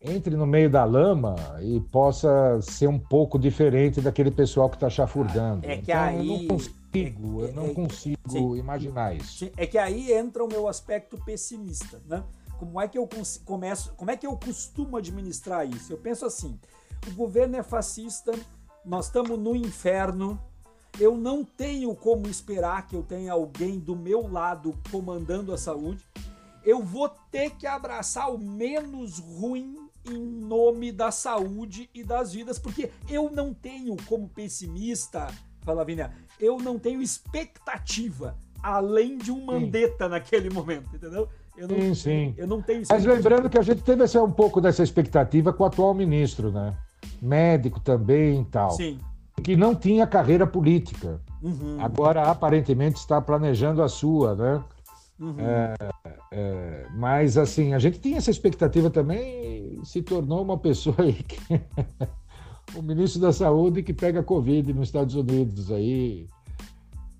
[0.00, 4.88] entre no meio da lama e possa ser um pouco diferente daquele pessoal que está
[4.88, 5.66] chafurdando.
[5.66, 6.28] É que então, aí...
[6.28, 9.50] Eu não consigo, eu não é, consigo sim, imaginar isso.
[9.56, 12.22] É que aí entra o meu aspecto pessimista, né?
[12.60, 13.08] Como é que eu
[13.46, 15.94] começo, como é que eu costumo administrar isso?
[15.94, 16.60] Eu penso assim,
[17.10, 18.32] o governo é fascista,
[18.84, 20.38] nós estamos no inferno,
[20.98, 26.06] eu não tenho como esperar que eu tenha alguém do meu lado comandando a saúde.
[26.62, 32.58] Eu vou ter que abraçar o menos ruim em nome da saúde e das vidas,
[32.58, 35.28] porque eu não tenho como pessimista,
[35.62, 40.10] fala Vinha, eu não tenho expectativa além de um Mandetta sim.
[40.10, 41.26] naquele momento, entendeu?
[41.56, 42.34] Eu não, sim, sim.
[42.36, 45.62] Eu não tenho Mas lembrando que a gente teve essa, um pouco dessa expectativa com
[45.62, 46.74] o atual ministro, né?
[47.20, 48.70] Médico também e tal.
[48.70, 48.98] Sim
[49.42, 51.20] que não tinha carreira política.
[51.42, 51.78] Uhum.
[51.80, 54.64] Agora, aparentemente, está planejando a sua, né?
[55.18, 55.36] Uhum.
[55.38, 55.74] É,
[56.32, 61.14] é, mas, assim, a gente tinha essa expectativa também e se tornou uma pessoa aí
[61.14, 61.38] que...
[62.76, 66.26] o ministro da Saúde que pega Covid nos Estados Unidos aí,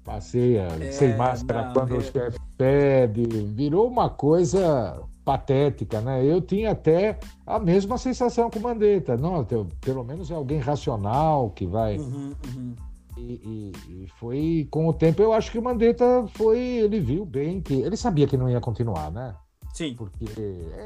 [0.04, 6.24] passeia é, sem máscara não, quando o chefe pede, virou uma coisa patética, né?
[6.24, 9.16] Eu tinha até a mesma sensação com o Mandetta.
[9.16, 9.46] Não,
[9.80, 11.98] pelo menos é alguém racional que vai.
[11.98, 12.74] Uhum, uhum.
[13.16, 15.22] E, e, e, foi com o tempo.
[15.22, 16.58] Eu acho que o Mandetta foi.
[16.58, 17.74] Ele viu bem que.
[17.74, 19.34] Ele sabia que não ia continuar, né?
[19.74, 19.94] Sim.
[19.94, 20.24] Porque.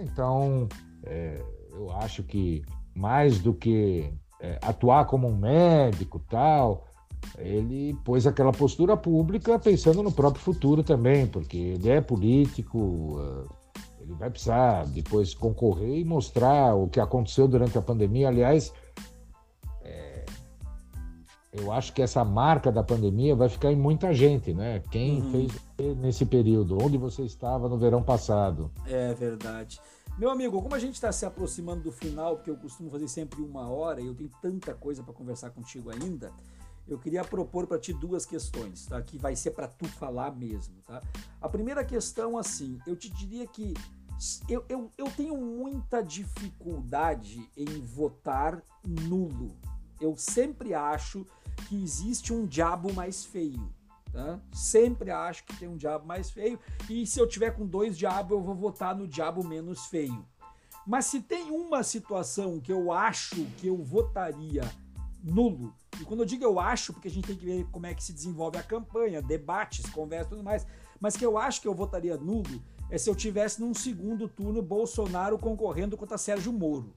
[0.02, 0.68] Então,
[1.04, 1.40] é,
[1.72, 2.62] eu acho que
[2.94, 6.84] mais do que é, atuar como um médico tal.
[7.38, 13.48] Ele pôs aquela postura pública pensando no próprio futuro também, porque ele é político, uh,
[14.00, 18.28] ele vai precisar depois concorrer e mostrar o que aconteceu durante a pandemia.
[18.28, 18.72] Aliás,
[19.82, 20.24] é,
[21.52, 24.82] eu acho que essa marca da pandemia vai ficar em muita gente, né?
[24.90, 25.48] Quem uhum.
[25.76, 26.78] fez nesse período?
[26.80, 28.70] Onde você estava no verão passado?
[28.86, 29.80] É verdade.
[30.16, 33.42] Meu amigo, como a gente está se aproximando do final, porque eu costumo fazer sempre
[33.42, 36.30] uma hora e eu tenho tanta coisa para conversar contigo ainda,
[36.86, 39.00] eu queria propor para ti duas questões, tá?
[39.02, 41.02] Que vai ser para tu falar mesmo, tá?
[41.40, 43.74] A primeira questão, assim, eu te diria que
[44.48, 49.56] eu, eu, eu tenho muita dificuldade em votar nulo.
[50.00, 51.26] Eu sempre acho
[51.68, 53.72] que existe um diabo mais feio.
[54.12, 54.38] Tá?
[54.52, 56.58] Sempre acho que tem um diabo mais feio.
[56.88, 60.24] E se eu tiver com dois diabos, eu vou votar no diabo menos feio.
[60.86, 64.62] Mas se tem uma situação que eu acho que eu votaria
[65.24, 67.94] nulo, e quando eu digo eu acho, porque a gente tem que ver como é
[67.94, 70.66] que se desenvolve a campanha, debates, conversas e tudo mais,
[71.00, 74.60] mas que eu acho que eu votaria nulo é se eu tivesse num segundo turno
[74.60, 76.94] Bolsonaro concorrendo contra Sérgio Moro.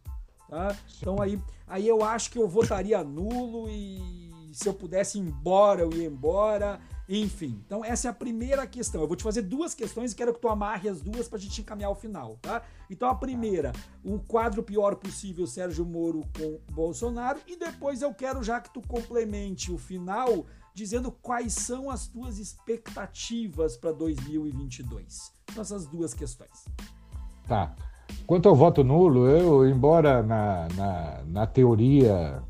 [0.50, 0.76] Tá?
[1.00, 5.82] Então aí, aí eu acho que eu votaria nulo e se eu pudesse ir embora,
[5.82, 6.80] eu ia embora.
[7.10, 9.02] Enfim, então essa é a primeira questão.
[9.02, 11.42] Eu vou te fazer duas questões e quero que tu amarre as duas para a
[11.42, 12.62] gente encaminhar ao final, tá?
[12.90, 13.72] Então a primeira,
[14.04, 18.82] o quadro pior possível Sérgio Moro com Bolsonaro e depois eu quero já que tu
[18.82, 25.32] complemente o final dizendo quais são as tuas expectativas para 2022.
[25.54, 26.66] São essas duas questões.
[27.48, 27.74] Tá.
[28.26, 32.44] Quanto ao voto nulo, eu, embora na, na, na teoria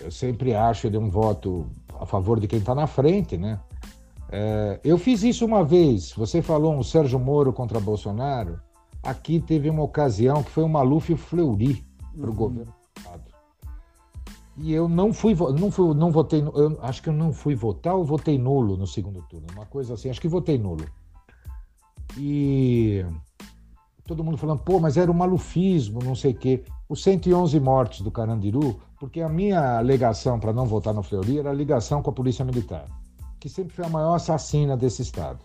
[0.00, 1.66] eu sempre acho ele um voto
[1.98, 3.60] a favor de quem está na frente, né?
[4.30, 6.12] É, eu fiz isso uma vez.
[6.12, 8.60] Você falou um Sérgio Moro contra Bolsonaro.
[9.02, 11.84] Aqui teve uma ocasião que foi um Maluf e o Fleury
[12.16, 12.36] para o uhum.
[12.36, 13.24] governo do Estado.
[14.58, 17.94] E eu não fui, não fui, não votei, eu acho que eu não fui votar
[17.94, 20.10] ou votei nulo no segundo turno, uma coisa assim.
[20.10, 20.84] Acho que votei nulo.
[22.16, 23.04] E
[24.04, 26.64] todo mundo falando, pô, mas era o malufismo, não sei o quê.
[26.88, 31.50] Os 111 mortes do Carandiru, porque a minha alegação para não votar no Fleury era
[31.50, 32.86] a ligação com a Polícia Militar,
[33.38, 35.38] que sempre foi a maior assassina desse Estado.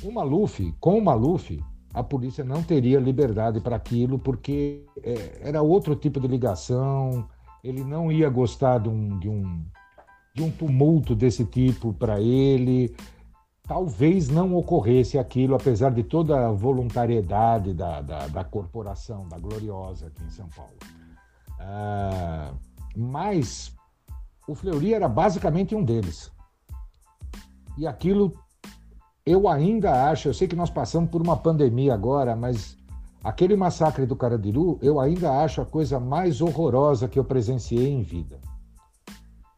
[0.00, 1.60] O Maluf, com o Maluf,
[1.92, 7.26] a polícia não teria liberdade para aquilo, porque é, era outro tipo de ligação,
[7.64, 9.64] ele não ia gostar de um, de um,
[10.34, 12.94] de um tumulto desse tipo para ele
[13.68, 20.06] talvez não ocorresse aquilo, apesar de toda a voluntariedade da, da, da corporação, da Gloriosa
[20.06, 20.72] aqui em São Paulo.
[21.60, 22.50] Ah,
[22.96, 23.76] mas
[24.48, 26.32] o Fleury era basicamente um deles.
[27.76, 28.32] E aquilo
[29.24, 32.78] eu ainda acho, eu sei que nós passamos por uma pandemia agora, mas
[33.22, 38.00] aquele massacre do Carandiru, eu ainda acho a coisa mais horrorosa que eu presenciei em
[38.00, 38.40] vida.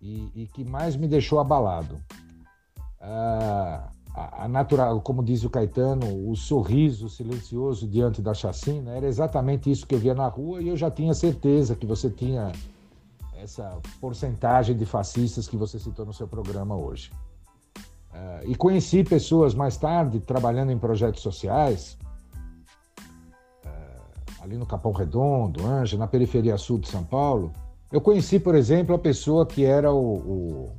[0.03, 2.01] E, e que mais me deixou abalado.
[3.01, 9.71] Ah, a, natural, como diz o Caetano, o sorriso silencioso diante da chacina, era exatamente
[9.71, 12.53] isso que eu via na rua e eu já tinha certeza que você tinha
[13.37, 17.11] essa porcentagem de fascistas que você citou no seu programa hoje.
[18.13, 21.97] Uh, e conheci pessoas mais tarde trabalhando em projetos sociais,
[23.65, 27.53] uh, ali no Capão Redondo, Anja, na periferia sul de São Paulo.
[27.91, 30.73] Eu conheci, por exemplo, a pessoa que era o, o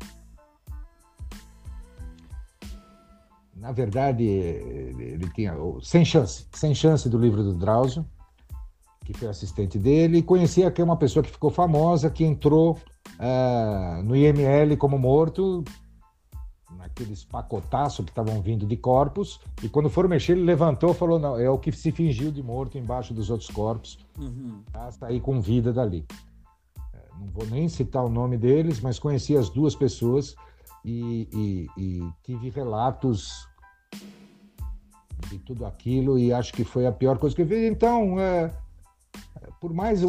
[3.61, 8.03] na verdade, ele tinha Sem Chance, Sem Chance do livro do Drauzio,
[9.05, 12.79] que foi assistente dele, e conhecia aqui uma pessoa que ficou famosa, que entrou
[13.19, 15.63] uh, no IML como morto,
[16.75, 21.19] naqueles pacotaços que estavam vindo de corpos, e quando foram mexer, ele levantou e falou:
[21.19, 24.63] não, é o que se fingiu de morto embaixo dos outros corpos, uhum.
[24.89, 26.03] sair com vida dali.
[26.95, 30.35] É, não vou nem citar o nome deles, mas conheci as duas pessoas
[30.83, 33.50] e, e, e tive relatos
[35.29, 37.67] de tudo aquilo e acho que foi a pior coisa que eu vi.
[37.67, 38.51] Então, é,
[39.59, 40.01] por mais.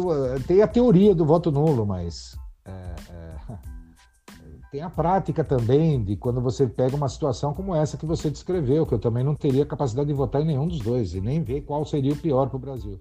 [0.47, 2.37] Tem a teoria do voto nulo, mas.
[2.65, 2.71] É,
[3.11, 3.57] é,
[4.71, 8.85] tem a prática também de quando você pega uma situação como essa que você descreveu,
[8.85, 11.61] que eu também não teria capacidade de votar em nenhum dos dois e nem ver
[11.61, 12.99] qual seria o pior para o Brasil.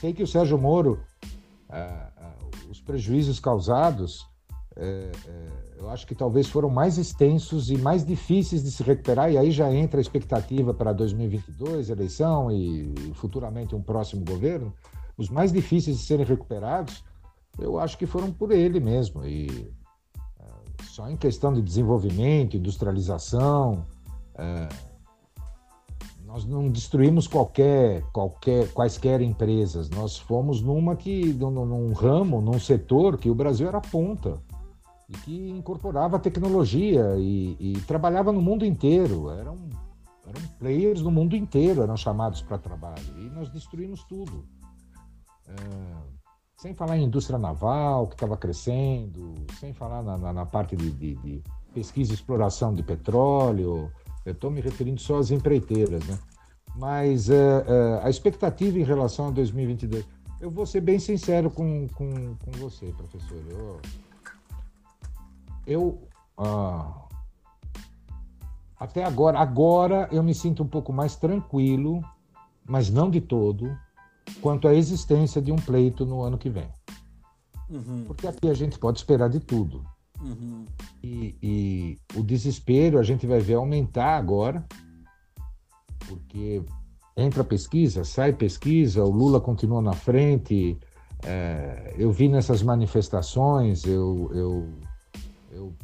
[0.00, 1.00] Sei que o Sérgio Moro,
[1.70, 2.10] é, é,
[2.70, 4.26] os prejuízos causados
[4.76, 5.48] é, é,
[5.78, 9.50] eu acho que talvez foram mais extensos e mais difíceis de se recuperar, e aí
[9.50, 14.74] já entra a expectativa para 2022, eleição e futuramente um próximo governo.
[15.16, 17.04] Os mais difíceis de serem recuperados,
[17.58, 19.24] eu acho que foram por ele mesmo.
[19.24, 19.72] E
[20.40, 23.86] é, só em questão de desenvolvimento, industrialização,
[24.34, 24.68] é,
[26.26, 29.88] nós não destruímos qualquer, qualquer, quaisquer empresas.
[29.88, 34.42] Nós fomos numa que, num, num ramo, num setor que o Brasil era ponta
[35.08, 39.30] e que incorporava tecnologia e, e trabalhava no mundo inteiro.
[39.30, 39.56] Eram,
[40.26, 43.04] eram players no mundo inteiro, eram chamados para trabalho.
[43.18, 44.44] E nós destruímos tudo.
[45.46, 45.54] É,
[46.56, 50.90] sem falar em indústria naval, que estava crescendo, sem falar na, na, na parte de,
[50.90, 51.42] de, de,
[51.74, 53.92] pesquisa e exploração de petróleo.
[54.24, 56.18] Eu estou me referindo só às empreiteiras, né?
[56.74, 60.06] Mas é, é, a expectativa em relação a 2022.
[60.40, 63.42] Eu vou ser bem sincero com, com, com você, professor.
[63.50, 63.80] Eu,
[65.66, 67.04] eu ah,
[68.78, 72.02] até agora, agora eu me sinto um pouco mais tranquilo,
[72.66, 73.74] mas não de todo,
[74.40, 76.68] quanto à existência de um pleito no ano que vem.
[77.70, 78.04] Uhum.
[78.06, 79.84] Porque aqui a gente pode esperar de tudo.
[80.20, 80.64] Uhum.
[81.02, 84.64] E, e, o desespero a gente vai ver aumentar agora,
[86.06, 86.62] porque
[87.16, 90.78] entra pesquisa, sai pesquisa, o Lula continua na frente.
[91.24, 94.68] É, eu vi nessas manifestações, eu, eu
[95.54, 95.74] eu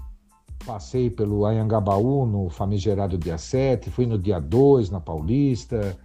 [0.67, 5.97] passei pelo Anhangabaú no famigerado dia 7, fui no dia 2 na Paulista.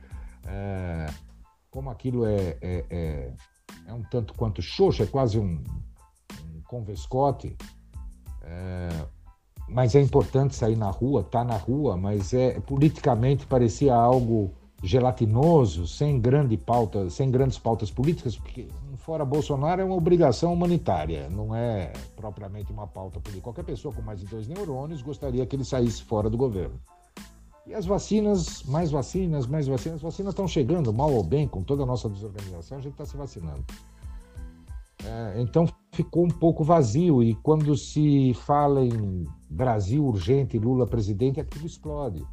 [0.45, 1.07] É,
[1.69, 3.33] como aquilo é, é, é,
[3.87, 5.61] é, um tanto quanto xoxo, é quase um,
[6.53, 7.55] um convescote.
[8.43, 8.89] É,
[9.67, 14.53] mas é importante sair na rua, tá na rua, mas é politicamente parecia algo
[14.83, 18.67] gelatinoso, sem grande pauta, sem grandes pautas políticas, porque
[19.05, 23.43] fora Bolsonaro é uma obrigação humanitária, não é propriamente uma pauta política.
[23.43, 26.81] Qualquer pessoa com mais de dois neurônios gostaria que ele saísse fora do governo.
[27.67, 31.61] E as vacinas, mais vacinas, mais vacinas, as vacinas estão chegando, mal ou bem, com
[31.61, 33.63] toda a nossa desorganização, a gente está se vacinando.
[35.03, 41.39] É, então ficou um pouco vazio, e quando se fala em Brasil urgente, Lula presidente,
[41.39, 42.25] aquilo explode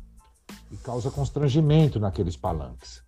[0.70, 3.05] e causa constrangimento naqueles palanques.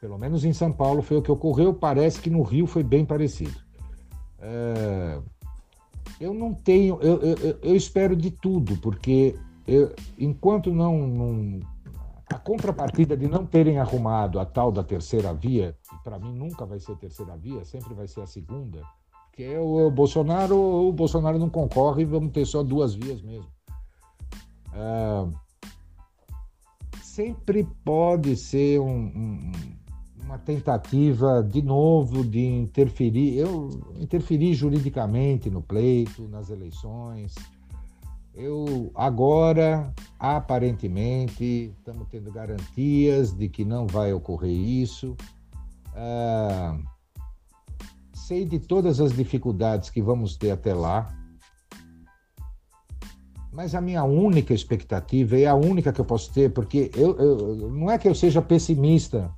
[0.00, 1.72] Pelo menos em São Paulo foi o que ocorreu.
[1.72, 3.58] Parece que no Rio foi bem parecido.
[4.38, 5.20] É...
[6.20, 6.98] Eu não tenho.
[7.00, 9.36] Eu, eu, eu, espero de tudo, porque
[9.66, 11.60] eu, enquanto não, não.
[12.32, 16.64] A contrapartida de não terem arrumado a tal da terceira via, que para mim nunca
[16.64, 18.82] vai ser terceira via, sempre vai ser a segunda,
[19.32, 23.50] que é o, Bolsonaro, o Bolsonaro não concorre e vamos ter só duas vias mesmo.
[24.72, 25.26] É,
[27.00, 29.52] sempre pode ser um,
[30.26, 33.70] uma tentativa de novo de interferir, eu
[34.00, 37.32] interferir juridicamente no pleito, nas eleições.
[38.34, 45.16] Eu agora, aparentemente, estamos tendo garantias de que não vai ocorrer isso.
[45.94, 46.76] Ah,
[48.12, 51.08] sei de todas as dificuldades que vamos ter até lá,
[53.52, 57.70] mas a minha única expectativa, e a única que eu posso ter, porque eu, eu
[57.70, 59.32] não é que eu seja pessimista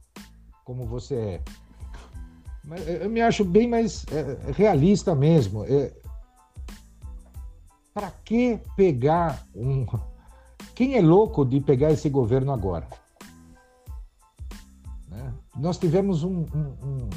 [0.68, 1.40] como você é.
[2.62, 5.64] Mas eu me acho bem mais é, realista mesmo.
[5.64, 5.90] É,
[7.94, 9.86] Para que pegar um.
[10.74, 12.86] Quem é louco de pegar esse governo agora?
[15.08, 15.32] Né?
[15.56, 17.10] Nós tivemos um, um, um,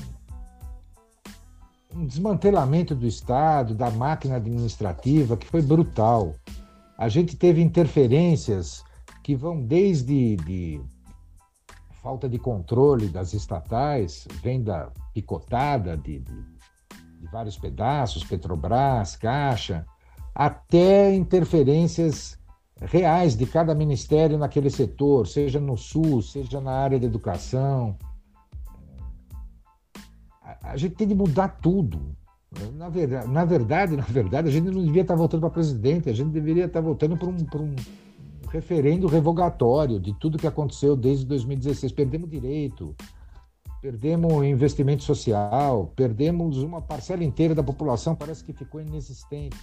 [1.94, 6.34] um desmantelamento do Estado, da máquina administrativa, que foi brutal.
[6.98, 8.82] A gente teve interferências
[9.22, 10.82] que vão desde de
[12.02, 16.34] falta de controle das estatais, venda picotada de, de,
[17.20, 19.86] de vários pedaços, Petrobras, Caixa,
[20.34, 22.40] até interferências
[22.82, 27.96] reais de cada ministério naquele setor, seja no Sul, seja na área da educação.
[30.42, 32.16] A, a gente tem de mudar tudo.
[32.74, 36.14] Na verdade, na verdade, na verdade, a gente não devia estar voltando para presidente, a
[36.14, 37.76] gente deveria estar voltando para um, para um
[38.52, 41.92] referendo revogatório de tudo que aconteceu desde 2016.
[41.94, 42.94] Perdemos direito,
[43.82, 49.58] perdemos investimento social, perdemos uma parcela inteira da população, parece que ficou inexistente.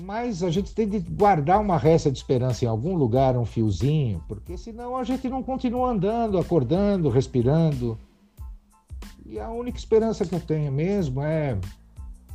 [0.00, 4.22] Mas a gente tem de guardar uma resta de esperança em algum lugar, um fiozinho,
[4.28, 7.98] porque senão a gente não continua andando, acordando, respirando.
[9.26, 11.58] E a única esperança que eu tenho mesmo é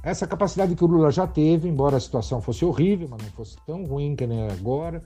[0.04, 3.56] essa capacidade que o Lula já teve, embora a situação fosse horrível, mas não fosse
[3.66, 5.02] tão ruim que nem é agora,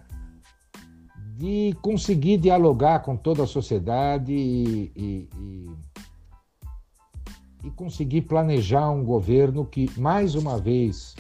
[1.38, 5.72] de conseguir dialogar com toda a sociedade e, e, e,
[7.66, 11.16] e conseguir planejar um governo que, mais uma vez,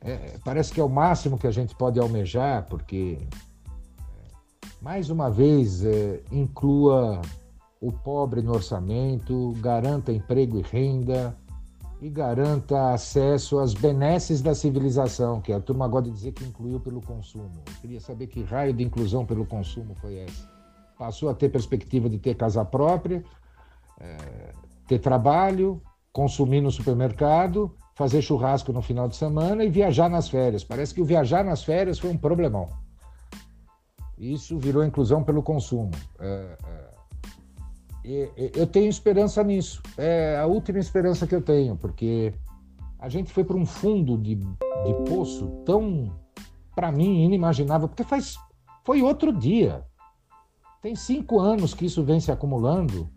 [0.00, 5.30] é, parece que é o máximo que a gente pode almejar, porque, é, mais uma
[5.30, 7.20] vez, é, inclua
[7.82, 11.36] o pobre no orçamento, garanta emprego e renda
[12.00, 16.80] e garanta acesso às benesses da civilização, que a turma gosta de dizer que incluiu
[16.80, 17.62] pelo consumo.
[17.66, 20.48] Eu queria saber que raio de inclusão pelo consumo foi essa.
[20.98, 23.22] Passou a ter perspectiva de ter casa própria,
[23.98, 24.52] é,
[24.86, 25.82] ter trabalho,
[26.12, 30.64] consumir no supermercado fazer churrasco no final de semana e viajar nas férias.
[30.64, 32.66] Parece que o viajar nas férias foi um problemão.
[34.16, 35.90] Isso virou inclusão pelo consumo.
[36.18, 36.89] É, é,
[38.04, 39.82] eu tenho esperança nisso.
[39.96, 42.32] É a última esperança que eu tenho, porque
[42.98, 46.14] a gente foi para um fundo de, de poço tão,
[46.74, 48.36] para mim, inimaginável, porque faz,
[48.84, 49.84] foi outro dia.
[50.82, 53.08] Tem cinco anos que isso vem se acumulando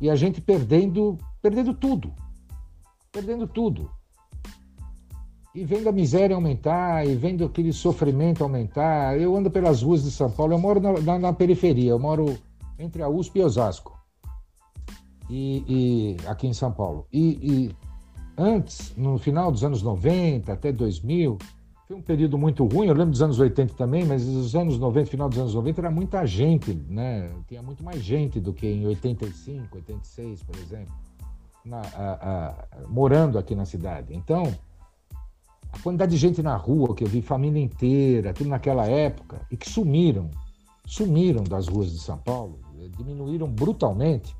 [0.00, 2.12] e a gente perdendo, perdendo tudo.
[3.12, 3.90] Perdendo tudo
[5.54, 9.18] e vendo a miséria aumentar, e vendo aquele sofrimento aumentar.
[9.18, 12.36] Eu ando pelas ruas de São Paulo, eu moro na, na, na periferia, eu moro
[12.76, 13.96] entre a USP e Osasco,
[15.28, 17.06] e, e aqui em São Paulo.
[17.12, 17.76] E, e,
[18.36, 21.38] antes, no final dos anos 90 até 2000,
[21.86, 25.10] foi um período muito ruim, eu lembro dos anos 80 também, mas os anos 90,
[25.10, 27.30] final dos anos 90, era muita gente, né?
[27.46, 30.94] Tinha muito mais gente do que em 85, 86, por exemplo,
[31.64, 32.14] na, a,
[32.48, 34.14] a, morando aqui na cidade.
[34.14, 34.44] Então,
[35.70, 39.56] a quantidade de gente na rua que eu vi, família inteira, tudo naquela época, e
[39.56, 40.30] que sumiram,
[40.86, 44.34] sumiram das ruas de São Paulo, eh, diminuíram brutalmente.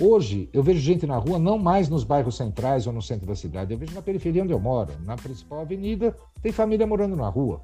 [0.00, 3.36] Hoje, eu vejo gente na rua, não mais nos bairros centrais ou no centro da
[3.36, 7.28] cidade, eu vejo na periferia onde eu moro, na principal avenida, tem família morando na
[7.28, 7.60] rua.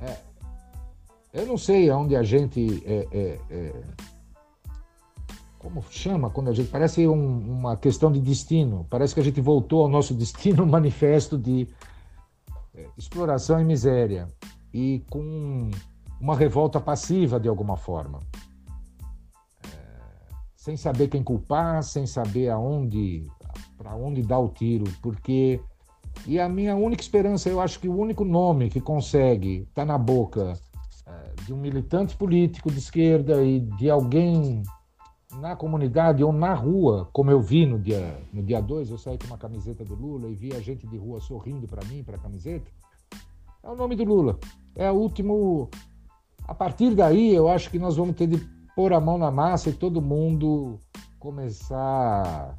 [0.00, 0.16] É,
[1.32, 3.72] eu não sei aonde a gente é, é, é
[5.60, 8.86] como chama quando a gente parece um, uma questão de destino.
[8.90, 11.68] Parece que a gente voltou ao nosso destino manifesto de
[12.74, 14.26] é, exploração e miséria.
[14.74, 15.70] E com
[16.20, 18.18] uma revolta passiva de alguma forma
[20.60, 23.26] sem saber quem culpar sem saber aonde
[23.78, 25.58] para onde dar o tiro porque
[26.26, 29.84] e a minha única esperança eu acho que o único nome que consegue estar tá
[29.86, 30.52] na boca
[31.06, 34.62] é, de um militante político de esquerda e de alguém
[35.38, 39.16] na comunidade ou na rua, como eu vi no dia no dia 2, eu saí
[39.16, 42.16] com uma camiseta do Lula e vi a gente de rua sorrindo para mim, para
[42.16, 42.70] a camiseta.
[43.62, 44.38] É o nome do Lula.
[44.74, 45.70] É o último.
[46.48, 49.68] A partir daí, eu acho que nós vamos ter de pôr a mão na massa
[49.68, 50.78] e todo mundo
[51.18, 52.56] começar.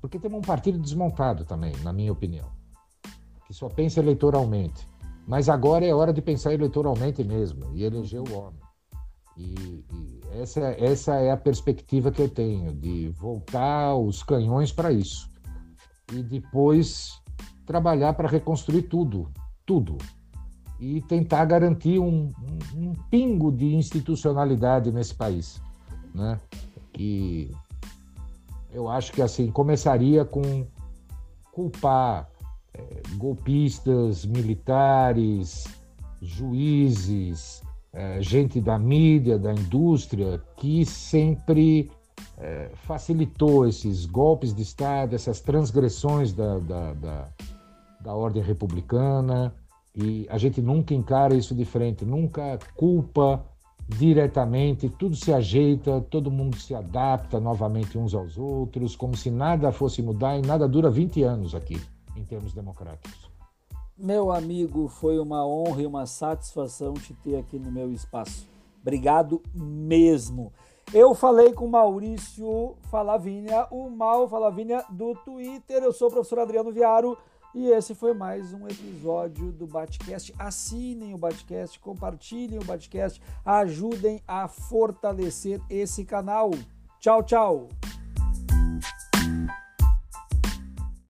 [0.00, 2.48] Porque temos um partido desmontado também, na minha opinião,
[3.46, 4.88] que só pensa eleitoralmente.
[5.26, 8.58] Mas agora é hora de pensar eleitoralmente mesmo e eleger o homem.
[9.36, 14.90] E, e essa, essa é a perspectiva que eu tenho, de voltar os canhões para
[14.90, 15.28] isso.
[16.14, 17.20] E depois
[17.66, 19.30] trabalhar para reconstruir tudo,
[19.66, 19.98] tudo.
[20.80, 22.32] E tentar garantir um,
[22.74, 25.60] um, um pingo de institucionalidade nesse país.
[26.18, 26.40] Né?
[26.92, 27.54] Que
[28.72, 30.66] eu acho que assim começaria com
[31.52, 32.28] culpar
[32.74, 35.64] é, golpistas, militares,
[36.20, 37.62] juízes,
[37.92, 41.90] é, gente da mídia, da indústria, que sempre
[42.36, 47.28] é, facilitou esses golpes de Estado, essas transgressões da, da, da,
[48.00, 49.54] da ordem republicana,
[49.96, 53.44] e a gente nunca encara isso de frente, nunca culpa
[53.88, 59.72] diretamente, tudo se ajeita, todo mundo se adapta novamente uns aos outros, como se nada
[59.72, 61.80] fosse mudar e nada dura 20 anos aqui,
[62.14, 63.30] em termos democráticos.
[63.96, 68.46] Meu amigo, foi uma honra e uma satisfação te ter aqui no meu espaço.
[68.80, 70.52] Obrigado mesmo.
[70.92, 75.82] Eu falei com Maurício Falavinha, o Mal Falavinha do Twitter.
[75.82, 77.18] Eu sou o professor Adriano Viaro
[77.54, 80.34] e esse foi mais um episódio do Batcast.
[80.38, 86.50] Assinem o Batcast, compartilhem o Batcast, ajudem a fortalecer esse canal.
[87.00, 87.68] Tchau, tchau.